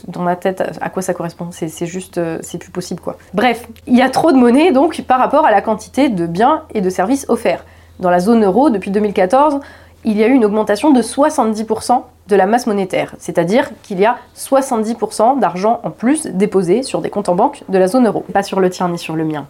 [0.08, 1.48] dans ma tête à quoi ça correspond.
[1.50, 3.16] C'est c'est juste, euh, c'est plus possible quoi.
[3.34, 6.62] Bref, il y a trop de monnaie donc par rapport à la quantité de biens
[6.74, 7.64] et de services offerts.
[8.00, 9.60] Dans la zone euro, depuis 2014,
[10.04, 14.04] il y a eu une augmentation de 70% de la masse monétaire, c'est-à-dire qu'il y
[14.04, 18.24] a 70% d'argent en plus déposé sur des comptes en banque de la zone euro,
[18.32, 19.46] pas sur le tien ni sur le mien.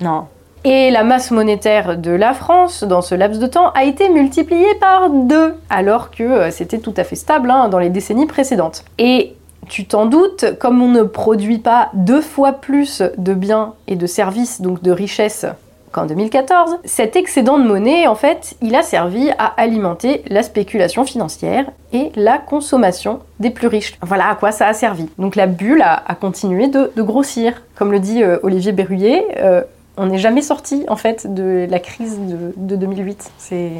[0.00, 0.26] Non.
[0.64, 4.74] Et la masse monétaire de la France, dans ce laps de temps, a été multipliée
[4.80, 8.84] par deux, alors que euh, c'était tout à fait stable hein, dans les décennies précédentes.
[8.98, 9.34] Et
[9.68, 14.06] tu t'en doutes, comme on ne produit pas deux fois plus de biens et de
[14.06, 15.46] services, donc de richesses,
[15.92, 21.04] qu'en 2014, cet excédent de monnaie, en fait, il a servi à alimenter la spéculation
[21.04, 23.96] financière et la consommation des plus riches.
[24.02, 25.08] Voilà à quoi ça a servi.
[25.18, 27.62] Donc la bulle a, continué de, de grossir.
[27.76, 29.62] Comme le dit euh, Olivier Berruyer, euh,
[29.96, 33.30] on n'est jamais sorti en fait de la crise de, de 2008.
[33.38, 33.70] C'est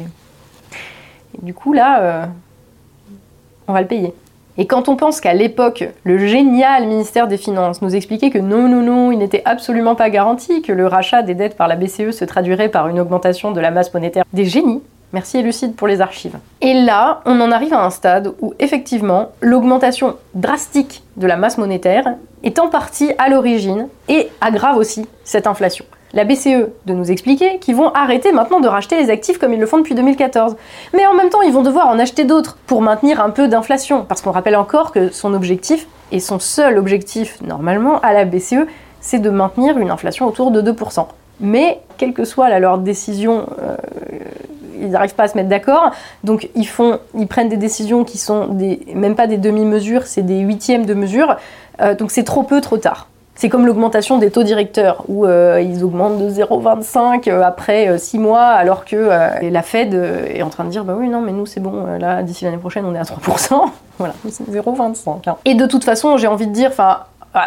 [1.41, 2.25] du coup là, euh,
[3.67, 4.13] on va le payer.
[4.59, 8.67] Et quand on pense qu'à l'époque, le génial ministère des Finances nous expliquait que non,
[8.67, 12.09] non, non, il n'était absolument pas garanti que le rachat des dettes par la BCE
[12.09, 14.81] se traduirait par une augmentation de la masse monétaire des génies,
[15.13, 16.39] merci Lucide pour les archives.
[16.61, 21.59] Et là, on en arrive à un stade où effectivement, l'augmentation drastique de la masse
[21.59, 27.11] monétaire est en partie à l'origine et aggrave aussi cette inflation la BCE de nous
[27.11, 30.55] expliquer qu'ils vont arrêter maintenant de racheter les actifs comme ils le font depuis 2014.
[30.93, 34.05] Mais en même temps, ils vont devoir en acheter d'autres pour maintenir un peu d'inflation.
[34.05, 38.65] Parce qu'on rappelle encore que son objectif, et son seul objectif normalement à la BCE,
[39.01, 41.05] c'est de maintenir une inflation autour de 2%.
[41.39, 43.75] Mais, quelle que soit leur décision, euh,
[44.79, 45.91] ils n'arrivent pas à se mettre d'accord.
[46.23, 48.55] Donc ils, font, prennent des décisions qui sont
[48.93, 51.37] même pas des demi-mesures, c'est des huitièmes de mesure.
[51.81, 53.07] Euh, donc c'est trop peu, trop tard.
[53.39, 58.17] C'est comme l'augmentation des taux directeurs, où euh, ils augmentent de 0,25 euh, après 6
[58.17, 61.21] mois, alors que euh, la Fed euh, est en train de dire bah oui, non,
[61.21, 63.61] mais nous c'est bon, euh, là, d'ici l'année prochaine, on est à 3%.
[63.99, 65.29] voilà, c'est 0,25.
[65.29, 65.35] hein.
[65.45, 67.01] Et de toute façon, j'ai envie de dire, enfin,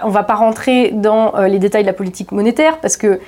[0.04, 3.18] on va pas rentrer dans euh, les détails de la politique monétaire, parce que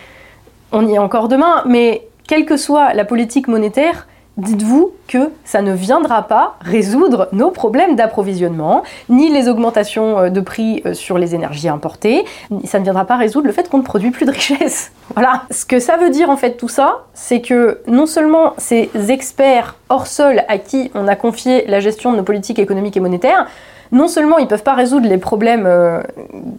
[0.70, 5.62] on y est encore demain, mais quelle que soit la politique monétaire, dites-vous que ça
[5.62, 11.18] ne viendra pas résoudre nos problèmes d'approvisionnement, ni les augmentations euh, de prix euh, sur
[11.18, 12.24] les énergies importées,
[12.64, 14.92] ça ne viendra pas résoudre le fait qu'on ne produit plus de richesse.
[15.14, 15.42] Voilà.
[15.50, 19.76] Ce que ça veut dire en fait tout ça, c'est que non seulement ces experts
[19.90, 23.46] hors sol à qui on a confié la gestion de nos politiques économiques et monétaires,
[23.92, 26.00] non seulement ils peuvent pas résoudre les problèmes euh,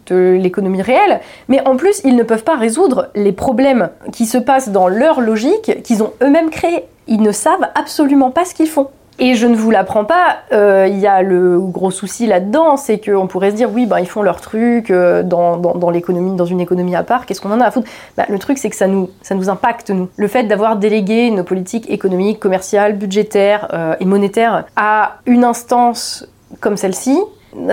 [0.07, 1.19] de l'économie réelle,
[1.49, 5.19] mais en plus ils ne peuvent pas résoudre les problèmes qui se passent dans leur
[5.19, 6.85] logique qu'ils ont eux-mêmes créés.
[7.07, 8.87] Ils ne savent absolument pas ce qu'ils font.
[9.19, 12.97] Et je ne vous l'apprends pas, euh, il y a le gros souci là-dedans, c'est
[12.97, 16.59] qu'on pourrait se dire oui, ben, ils font leur truc euh, dans, l'économie, dans une
[16.59, 17.87] économie à part, qu'est-ce qu'on en a à foutre?
[18.17, 19.09] Bah, Le truc, c'est que ça nous,
[19.49, 20.09] impacte, nous.
[20.17, 26.27] Le fait d'avoir délégué nos politiques économiques, commerciales, budgétaires et monétaires à une instance
[26.59, 27.19] comme celle-ci,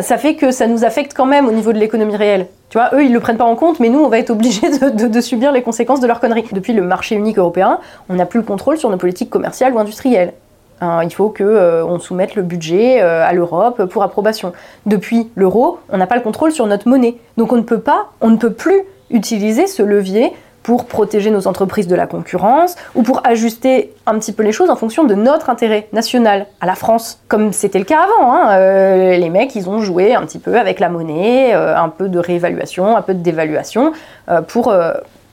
[0.03, 2.47] ça fait que ça nous affecte quand même au niveau de l'économie réelle.
[2.69, 4.69] Tu vois, eux, ils le prennent pas en compte, mais nous, on va être obligés
[4.71, 6.45] de, subir les conséquences de leurs conneries.
[6.53, 9.79] Depuis le marché unique européen, on n'a plus le contrôle sur nos politiques commerciales ou
[9.79, 10.33] industrielles.
[10.81, 14.53] Hein, il faut que euh, soumette le budget euh, à l'Europe pour approbation.
[14.87, 17.17] Depuis l'euro, on n'a pas le contrôle sur notre monnaie.
[17.37, 21.49] Donc on ne peut pas, on ne peut plus utiliser ce levier pour protéger nos
[21.49, 25.15] entreprises de la concurrence ou pour ajuster un petit peu les choses en fonction de
[25.15, 28.33] notre intérêt national à la France, comme c'était le cas avant.
[28.33, 28.49] hein.
[28.53, 32.09] Euh, les mecs, ils ont joué un petit peu avec la monnaie, euh, un peu
[32.09, 33.93] de réévaluation, un peu de dévaluation
[34.29, 34.75] euh, pour,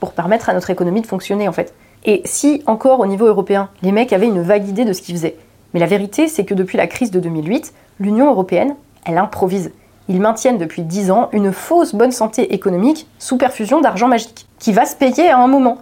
[0.00, 1.74] pour permettre à notre économie de fonctionner en fait.
[2.04, 5.16] Et si encore au niveau européen, les mecs avaient une vague idée de ce qu'ils
[5.16, 5.36] faisaient.
[5.74, 9.72] Mais la vérité, c'est que depuis la crise de 2008, l'Union européenne, elle improvise.
[10.08, 14.72] Ils maintiennent depuis 10 ans une fausse bonne santé économique sous perfusion d'argent magique, qui
[14.72, 15.78] va se payer à un moment.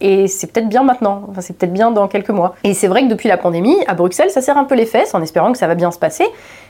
[0.00, 2.54] Et c'est peut-être bien maintenant, enfin c'est peut-être bien dans quelques mois.
[2.64, 5.14] Et c'est vrai que depuis la pandémie, à Bruxelles, ça serre un peu les fesses
[5.14, 6.26] en espérant que ça va bien se passer,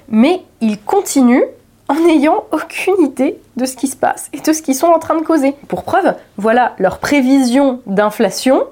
[0.08, 1.44] mais ils continuent
[1.88, 4.98] en n'ayant aucune idée de ce qui se passe et de ce qu'ils sont en
[4.98, 5.54] train de causer.
[5.68, 8.64] Pour preuve, voilà leur prévision d'inflation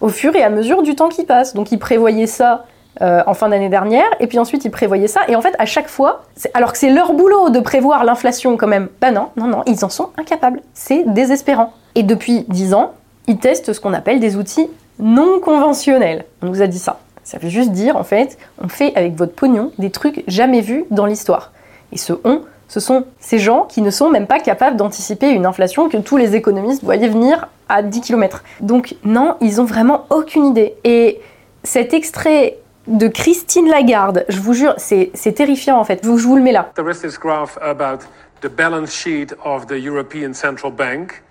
[0.00, 1.54] au fur et à mesure du temps qui passe.
[1.54, 2.66] Donc ils prévoyaient ça
[3.02, 5.66] euh, en fin d'année dernière, et puis ensuite ils prévoyaient ça, et en fait à
[5.66, 6.22] chaque fois,
[6.54, 9.84] alors que c'est leur boulot de prévoir l'inflation quand même, bah non, non, non, ils
[9.84, 10.60] en sont incapables.
[10.74, 11.72] C'est désespérant.
[11.94, 12.92] Et depuis 10 ans,
[13.26, 16.24] ils testent ce qu'on appelle des outils non conventionnels.
[16.42, 17.00] On nous a dit ça.
[17.24, 20.84] Ça veut juste dire, en fait, on fait avec votre pognon des trucs jamais vus
[20.90, 21.52] dans l'histoire.
[21.92, 25.46] Et ce on, ce sont ces gens qui ne sont même pas capables d'anticiper une
[25.46, 28.44] inflation que tous les économistes voyaient venir à 10 km.
[28.60, 30.74] Donc non, ils ont vraiment aucune idée.
[30.84, 31.20] Et
[31.64, 32.58] cet extrait
[32.90, 36.00] de Christine Lagarde, je vous jure, c'est c'est terrifiant en fait.
[36.02, 36.72] Je vous, je vous le mets là.
[36.74, 38.00] There is this graph about
[38.42, 41.22] the balance sheet of the European Central Bank,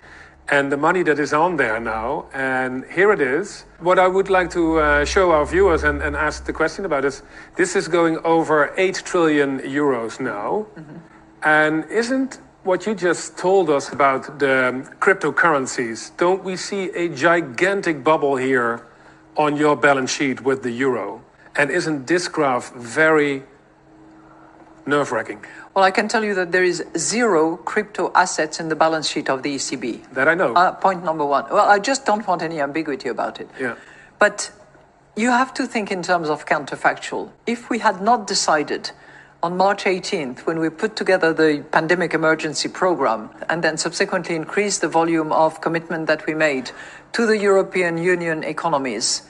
[0.50, 2.26] and the money that is on there now.
[2.34, 3.64] And here it is.
[3.78, 7.04] What I would like to uh, show our viewers and, and ask the question about
[7.04, 7.22] is
[7.56, 10.66] this is going over 8 trillion euros now.
[11.42, 18.04] And isn't what you just told us about the cryptocurrencies, don't we see a gigantic
[18.04, 18.86] bubble here
[19.36, 21.22] on your balance sheet with the euro?
[21.56, 23.42] And isn't this graph very
[24.86, 25.44] nerve wracking?
[25.74, 29.28] Well, I can tell you that there is zero crypto assets in the balance sheet
[29.30, 30.12] of the ECB.
[30.14, 30.54] That I know.
[30.54, 31.44] Uh, point number one.
[31.50, 33.48] Well, I just don't want any ambiguity about it.
[33.58, 33.76] Yeah.
[34.18, 34.50] But
[35.16, 37.30] you have to think in terms of counterfactual.
[37.46, 38.90] If we had not decided
[39.42, 44.82] on March 18th, when we put together the pandemic emergency program and then subsequently increased
[44.82, 46.70] the volume of commitment that we made
[47.12, 49.22] to the European Union economies,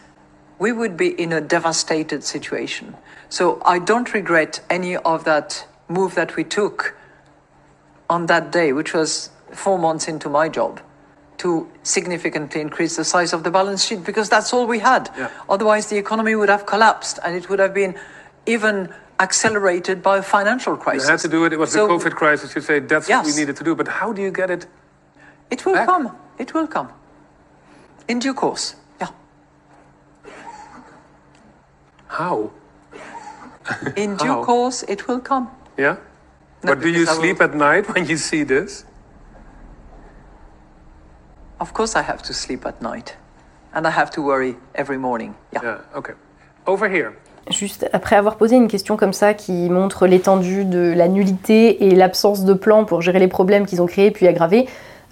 [0.61, 2.94] we would be in a devastated situation.
[3.30, 6.94] So I don't regret any of that move that we took
[8.08, 10.80] on that day, which was four months into my job,
[11.38, 15.11] to significantly increase the size of the balance sheet because that's all we had.
[15.16, 15.30] Yeah.
[15.48, 17.98] Otherwise, the economy would have collapsed and it would have been
[18.44, 21.04] even accelerated by a financial crisis.
[21.04, 21.54] You had to do it.
[21.54, 22.54] It was So the COVID crisis.
[22.54, 23.74] You say that's what we needed to do.
[23.74, 24.66] But how do you get it?
[25.50, 25.86] It will back.
[25.86, 26.14] come.
[26.38, 26.92] It will come.
[28.08, 28.74] In due course.
[32.11, 32.50] How?
[33.96, 34.44] In due How?
[34.44, 35.48] course, it will come.
[35.78, 35.96] Yeah?
[36.64, 38.84] No, but do you sleep at night when you see this?
[41.61, 43.16] Of course, I have to sleep at night.
[43.72, 45.34] And I have to worry every morning.
[45.52, 45.62] Yeah.
[45.62, 45.98] Yeah.
[45.98, 46.14] Okay.
[46.66, 47.12] Over here.
[47.48, 51.94] Juste après avoir posé une question comme ça qui montre l'étendue de la nullité et
[51.94, 54.68] l'absence de plan pour gérer les problèmes qu'ils ont créés puis aggravés,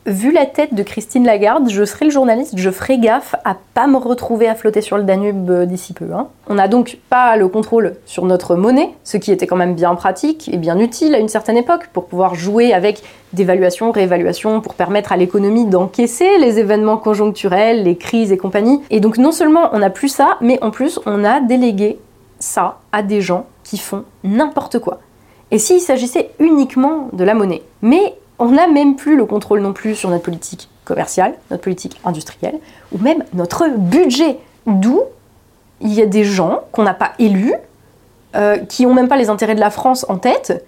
[0.08, 3.86] vu la tête de Christine Lagarde, je serai le journaliste, je ferai gaffe à pas
[3.86, 6.06] me retrouver à flotter sur le Danube euh, d'ici peu.
[6.12, 6.28] hein.
[6.48, 9.94] On n'a donc pas le contrôle sur notre monnaie, ce qui était quand même bien
[9.94, 13.02] pratique et bien utile à une certaine époque pour pouvoir jouer avec
[13.32, 18.80] d'évaluation, réévaluation, pour permettre à l'économie d'encaisser les événements conjoncturels, les crises et compagnie.
[18.90, 21.98] Et donc non seulement on n'a plus ça, mais en plus on a délégué
[22.38, 25.00] ça à des gens qui font n'importe quoi.
[25.50, 29.72] Et s'il s'agissait uniquement de la monnaie Mais on n'a même plus le contrôle non
[29.72, 32.58] plus sur notre politique commerciale, notre politique industrielle,
[32.92, 34.38] ou même notre budget.
[34.66, 35.02] D'où
[35.80, 37.54] il y a des gens qu'on n'a pas élus,
[38.36, 40.64] euh, qui n'ont même pas les intérêts de la France en tête,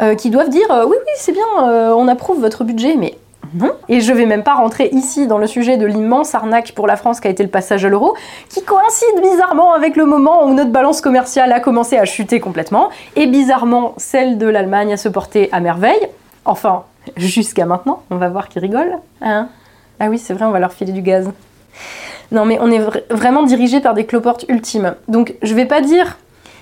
[0.00, 3.18] euh, qui doivent dire euh, oui, oui, c'est bien, on approuve votre budget, mais
[3.54, 3.72] non.
[3.88, 6.96] Et je vais même pas rentrer ici dans le sujet de l'immense arnaque pour la
[6.96, 8.14] France qui a été le passage à l'euro,
[8.48, 12.88] qui coïncide bizarrement avec le moment où notre balance commerciale a commencé à chuter complètement,
[13.16, 16.08] et bizarrement celle de l'Allemagne a se porter à merveille.
[16.46, 16.84] Enfin,
[17.16, 18.98] jusqu'à maintenant, on va voir qui rigole.
[19.20, 19.48] Hein
[20.00, 21.30] ah oui, c'est vrai, on va leur filer du gaz.
[22.30, 24.94] Non, mais on est vra- vraiment dirigé par des cloportes ultimes.
[25.08, 26.18] Donc, je vais pas dire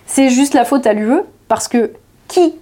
[0.07, 1.93] c'est juste la faute à l'UE, parce que
[2.29, 2.55] qui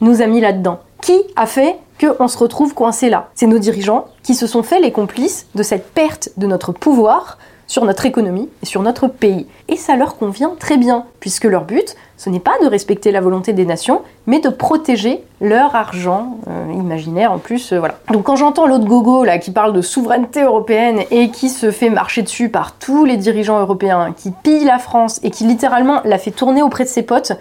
[0.00, 0.80] nous a mis là-dedans?
[1.00, 3.28] Qui a fait qu'on se retrouve coincé là?
[3.34, 7.38] C'est nos dirigeants qui se sont fait les complices de cette perte de notre pouvoir
[7.66, 9.46] sur notre économie et sur notre pays.
[9.68, 13.20] Et ça leur convient très bien, puisque leur but, ce n'est pas de respecter la
[13.20, 17.72] volonté des nations, mais de protéger leur argent euh, imaginaire en plus.
[17.72, 17.96] euh, voilà.
[18.12, 21.90] Donc quand j'entends l'autre gogo là qui parle de souveraineté européenne et qui se fait
[21.90, 26.16] marcher dessus par tous les dirigeants européens, qui pille la France et qui littéralement la
[26.16, 27.32] fait tourner auprès de ses potes,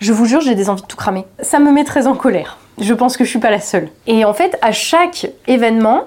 [0.00, 1.24] je vous jure, j'ai des envies de tout cramer.
[1.40, 2.58] Ça me met très en colère.
[2.78, 3.88] Je pense que je suis pas la seule.
[4.06, 6.02] Et en fait, à chaque événement,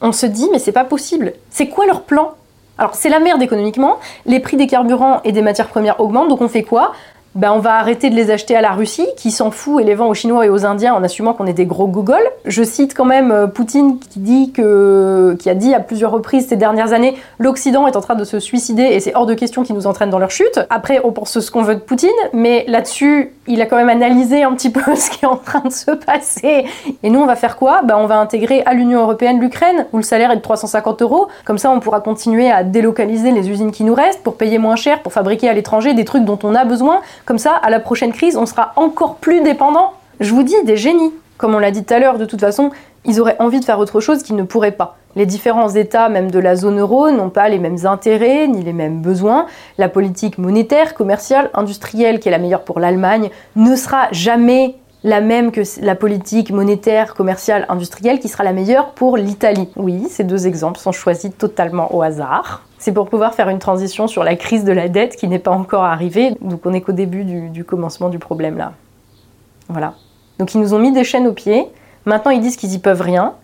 [0.00, 1.32] on se dit mais c'est pas possible.
[1.48, 2.32] C'est quoi leur plan?
[2.76, 3.98] Alors c'est la merde économiquement.
[4.26, 6.92] Les prix des carburants et des matières premières augmentent, donc on fait quoi?
[7.34, 9.94] Ben, on va arrêter de les acheter à la Russie, qui s'en fout et les
[9.94, 12.28] vend aux Chinois et aux Indiens en assumant qu'on est des gros gogoles.
[12.44, 16.48] Je cite quand même euh, Poutine qui dit que, qui a dit à plusieurs reprises
[16.48, 19.62] ces dernières années, l'Occident est en train de se suicider et c'est hors de question
[19.62, 20.60] qu'il nous entraîne dans leur chute.
[20.68, 24.42] Après, on pense ce qu'on veut de Poutine, mais là-dessus, il a quand même analysé
[24.42, 26.66] un petit peu ce qui est en train de se passer.
[27.02, 27.80] Et nous, on va faire quoi?
[27.82, 31.28] Ben, on va intégrer à l'Union européenne l'Ukraine, où le salaire est de 350 euros.
[31.44, 34.76] Comme ça, on pourra continuer à délocaliser les usines qui nous restent pour payer moins
[34.76, 37.00] cher, pour fabriquer à l'étranger des trucs dont on a besoin.
[37.24, 39.92] Comme ça, à la prochaine crise, on sera encore plus dépendant.
[40.20, 41.12] Je vous dis, des génies.
[41.38, 42.70] Comme on l'a dit tout à l'heure, de toute façon,
[43.04, 44.96] ils auraient envie de faire autre chose qu'ils ne pourraient pas.
[45.14, 48.72] Les différents États, même de la zone euro, n'ont pas les mêmes intérêts ni les
[48.72, 49.46] mêmes besoins.
[49.76, 55.20] La politique monétaire, commerciale, industrielle, qui est la meilleure pour l'Allemagne, ne sera jamais la
[55.20, 59.68] même que la politique monétaire, commerciale, industrielle, qui sera la meilleure pour l'Italie.
[59.76, 62.62] Oui, ces deux exemples sont choisis totalement au hasard.
[62.82, 65.52] C'est pour pouvoir faire une transition sur la crise de la dette qui n'est pas
[65.52, 66.34] encore arrivée.
[66.40, 68.72] Donc on est qu'au début du, commencement du problème là.
[69.68, 69.94] Voilà.
[70.40, 71.68] Donc ils nous ont mis des chaînes aux pieds.
[72.06, 73.34] Maintenant ils disent qu'ils y peuvent rien.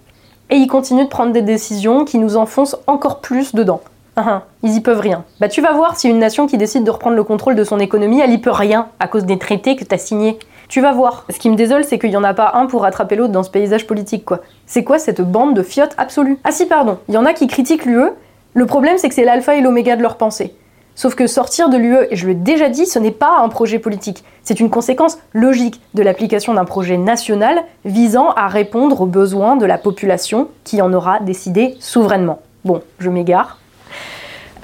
[0.50, 3.80] Et ils continuent de prendre des décisions qui nous enfoncent encore plus dedans.
[4.16, 5.22] Ah, ah, ils y peuvent rien.
[5.38, 7.78] Bah tu vas voir si une nation qui décide de reprendre le contrôle de son
[7.78, 10.40] économie, elle y peut rien à cause des traités que t'as signés.
[10.66, 11.26] Tu vas voir.
[11.30, 13.44] Ce qui me désole, c'est qu'il n'y en a pas un pour rattraper l'autre dans
[13.44, 14.40] ce paysage politique, quoi.
[14.66, 16.40] C'est quoi cette bande de fiottes absolues?
[16.42, 18.10] Ah si, pardon, il y en a qui critiquent l'UE.
[18.54, 20.54] Le problème, c'est que c'est l'alpha et l'oméga de leur pensée.
[20.94, 23.78] Sauf que sortir de l'UE, et je l'ai déjà dit, ce n'est pas un projet
[23.78, 24.24] politique.
[24.42, 29.64] C'est une conséquence logique de l'application d'un projet national visant à répondre aux besoins de
[29.64, 32.40] la population qui en aura décidé souverainement.
[32.64, 33.58] Bon, je m'égare.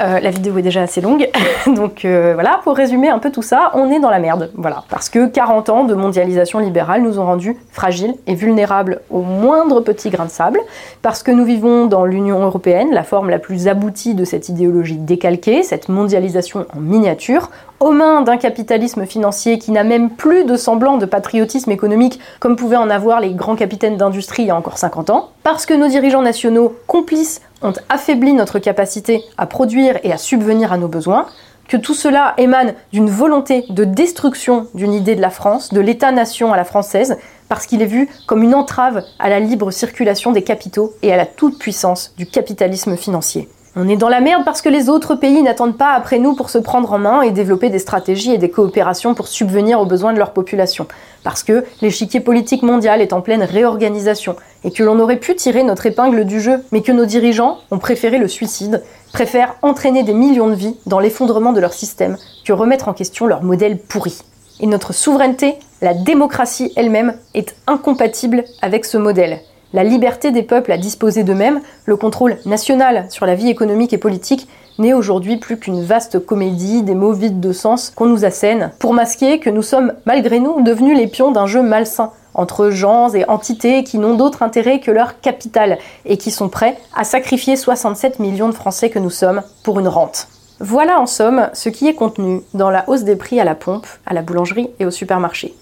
[0.01, 1.28] Euh, la vidéo est déjà assez longue,
[1.66, 4.82] donc euh, voilà, pour résumer un peu tout ça, on est dans la merde, voilà.
[4.88, 9.80] Parce que 40 ans de mondialisation libérale nous ont rendus fragiles et vulnérables au moindre
[9.80, 10.59] petit grain de sable,
[11.01, 14.97] parce que nous vivons dans l'Union européenne, la forme la plus aboutie de cette idéologie
[14.97, 17.51] décalquée, cette mondialisation en miniature,
[17.85, 22.57] aux mains d'un capitalisme financier qui n'a même plus de semblant de patriotisme économique comme
[22.57, 25.74] pouvaient en avoir les grands capitaines d'industrie il y a encore 50 ans, parce que
[25.74, 30.89] nos dirigeants nationaux complices ont affaibli notre capacité à produire et à subvenir à nos
[30.89, 31.26] besoins,
[31.68, 36.55] que tout cela émane d'une volonté de destruction d'une idée de la France, de l'État-nation
[36.55, 37.18] à la française,
[37.51, 41.18] parce qu'il est vu comme une entrave à la libre circulation des capitaux et à
[41.18, 43.47] la toute-puissance du capitalisme financier.
[43.77, 46.49] On est dans la merde parce que les autres pays n'attendent pas après nous pour
[46.49, 50.12] se prendre en main et développer des stratégies et des coopérations pour subvenir aux besoins
[50.12, 50.87] de leur population.
[51.25, 55.64] Parce que l'échiquier politique mondial est en pleine réorganisation et que l'on aurait pu tirer
[55.64, 58.81] notre épingle du jeu, mais que nos dirigeants ont préféré le suicide,
[59.12, 63.27] préfèrent entraîner des millions de vies dans l'effondrement de leur système que remettre en question
[63.27, 64.20] leur modèle pourri.
[64.61, 69.41] Et notre souveraineté, la démocratie elle-même, est incompatible avec ce modèle
[69.75, 73.99] la liberté des peuples à disposer d'eux-mêmes, le contrôle national sur la vie économique et
[73.99, 74.49] politique,
[74.79, 78.95] n'est aujourd'hui plus qu'une vaste comédie des mots vides de sens qu'on nous assène pour
[78.95, 83.29] masquer que nous sommes, malgré nous, devenus les pions d'un jeu malsain entre gens et
[83.29, 88.20] entités qui n'ont d'autre intérêt que leur capital et qui sont prêts à sacrifier 67
[88.20, 90.29] millions de Français que nous sommes pour une rente.
[90.61, 93.87] Voilà en somme ce qui est contenu dans la hausse des prix à la pompe,
[94.07, 95.55] à la boulangerie et au supermarché.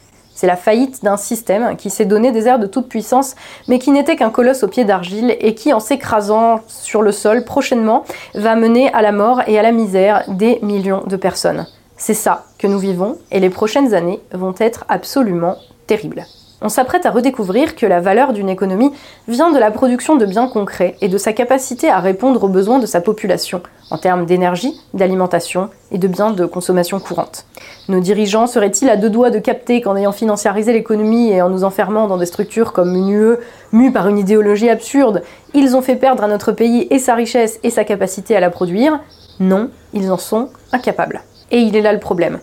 [0.43, 3.37] C'est la faillite d'un système qui s'est donné des airs de toute puissance,
[3.69, 7.45] mais qui n'était qu'un colosse au pied d'argile et qui, en s'écrasant sur le sol
[7.45, 8.03] prochainement,
[8.35, 11.69] va mener à la mort et à la misère des millions de personnes.
[11.97, 16.27] C'est ça que nous vivons et les prochaines années vont être absolument terribles
[16.63, 18.93] on s'apprête à redécouvrir que la valeur d'une économie
[19.29, 22.79] vient de la production de biens concrets et de sa capacité à répondre aux besoins
[22.79, 27.45] de sa population en termes d'énergie, d'alimentation et de biens de consommation courante.
[27.89, 31.65] Nos dirigeants seraient-ils à deux doigts de capter qu'en ayant financiarisé l'économie et en nous
[31.65, 33.37] enfermant dans des structures comme une UE
[33.73, 37.59] mue par une idéologie absurde, ils ont fait perdre à notre pays et sa richesse
[37.63, 39.01] et sa capacité à la produire?
[39.41, 41.23] Non, ils en sont incapables.
[41.51, 42.39] Et il est là le problème.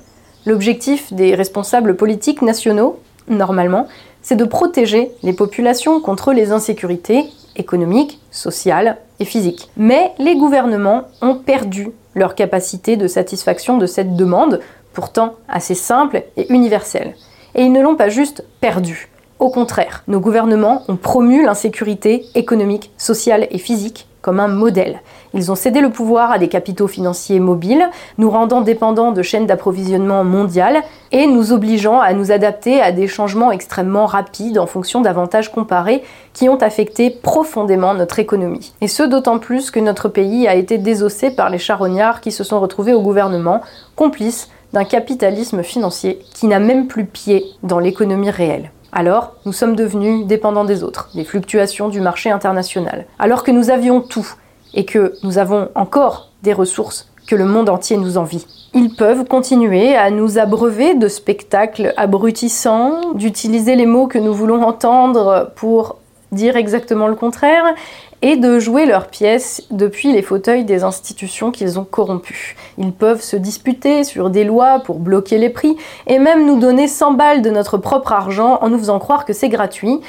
[0.46, 3.88] L'objectif des responsables politiques nationaux, normalement,
[4.22, 9.70] c'est de protéger les populations contre les insécurités économiques, sociales et physiques.
[9.78, 14.60] Mais les gouvernements ont perdu leur capacité de satisfaction de cette demande,
[14.94, 17.16] pourtant assez simple et universelle.
[17.56, 19.10] Et ils ne l'ont pas juste perdu.
[19.40, 25.00] Au contraire, nos gouvernements ont promu l'insécurité économique, sociale et physique comme un modèle.
[25.34, 29.46] Ils ont cédé le pouvoir à des capitaux financiers mobiles, nous rendant dépendants de chaînes
[29.46, 35.02] d'approvisionnement mondiales et nous obligeant à nous adapter à des changements extrêmement rapides en fonction
[35.02, 36.04] d'avantages comparés
[36.34, 38.74] qui ont affecté profondément notre économie.
[38.82, 42.44] Et ce d'autant plus que notre pays a été désossé par les charognards qui se
[42.44, 43.62] sont retrouvés au gouvernement,
[43.96, 48.72] complices d'un capitalisme financier qui n'a même plus pied dans l'économie réelle.
[48.92, 53.06] Alors, nous sommes devenus dépendants des autres, des fluctuations du marché international.
[53.20, 54.28] Alors que nous avions tout
[54.74, 58.46] et que nous avons encore des ressources que le monde entier nous envie.
[58.74, 64.64] Ils peuvent continuer à nous abreuver de spectacles abrutissants, d'utiliser les mots que nous voulons
[64.64, 65.98] entendre pour
[66.32, 67.64] dire exactement le contraire,
[68.22, 72.56] et de jouer leurs pièces depuis les fauteuils des institutions qu'ils ont corrompues.
[72.78, 76.88] Ils peuvent se disputer sur des lois pour bloquer les prix et même nous donner
[76.88, 80.02] 100 balles de notre propre argent en nous faisant croire que c'est gratuit.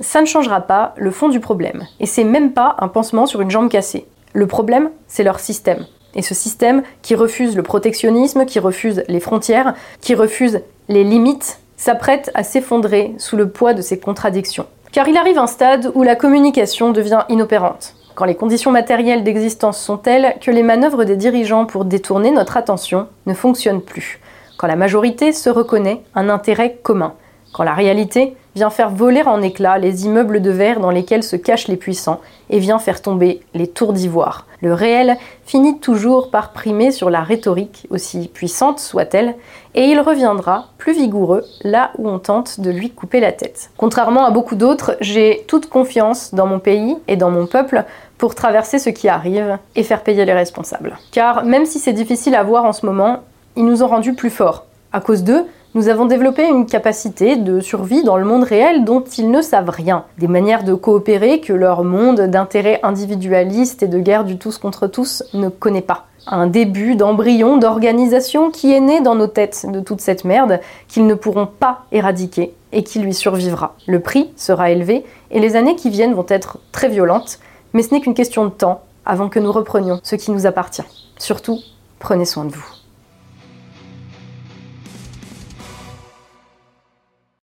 [0.00, 1.86] Ça ne changera pas le fond du problème.
[2.00, 4.06] Et c'est même pas un pansement sur une jambe cassée.
[4.32, 5.86] Le problème, c'est leur système.
[6.14, 11.60] Et ce système qui refuse le protectionnisme, qui refuse les frontières, qui refuse les limites,
[11.76, 14.66] s'apprête à s'effondrer sous le poids de ces contradictions.
[14.92, 19.80] Car il arrive un stade où la communication devient inopérante, quand les conditions matérielles d'existence
[19.80, 24.20] sont telles que les manœuvres des dirigeants pour détourner notre attention ne fonctionnent plus,
[24.58, 27.14] quand la majorité se reconnaît un intérêt commun,
[27.54, 31.36] quand la réalité vient faire voler en éclats les immeubles de verre dans lesquels se
[31.36, 34.46] cachent les puissants et vient faire tomber les tours d'ivoire.
[34.60, 39.34] Le réel finit toujours par primer sur la rhétorique, aussi puissante soit-elle,
[39.74, 43.70] et il reviendra plus vigoureux là où on tente de lui couper la tête.
[43.76, 47.84] Contrairement à beaucoup d'autres, j'ai toute confiance dans mon pays et dans mon peuple
[48.18, 50.96] pour traverser ce qui arrive et faire payer les responsables.
[51.10, 53.24] Car même si c'est difficile à voir en ce moment,
[53.56, 54.66] ils nous ont rendus plus forts.
[54.92, 55.44] À cause d'eux,
[55.74, 59.70] Nous avons développé une capacité de survie dans le monde réel dont ils ne savent
[59.70, 64.58] rien, des manières de coopérer que leur monde d'intérêts individualistes et de guerre du tous
[64.58, 66.04] contre tous ne connaît pas.
[66.26, 71.06] Un début d'embryon d'organisation qui est né dans nos têtes de toute cette merde qu'ils
[71.06, 73.74] ne pourront pas éradiquer et qui lui survivra.
[73.86, 77.38] Le prix sera élevé et les années qui viennent vont être très violentes,
[77.72, 80.84] mais ce n'est qu'une question de temps avant que nous reprenions ce qui nous appartient.
[81.16, 81.60] Surtout,
[81.98, 82.81] prenez soin de vous.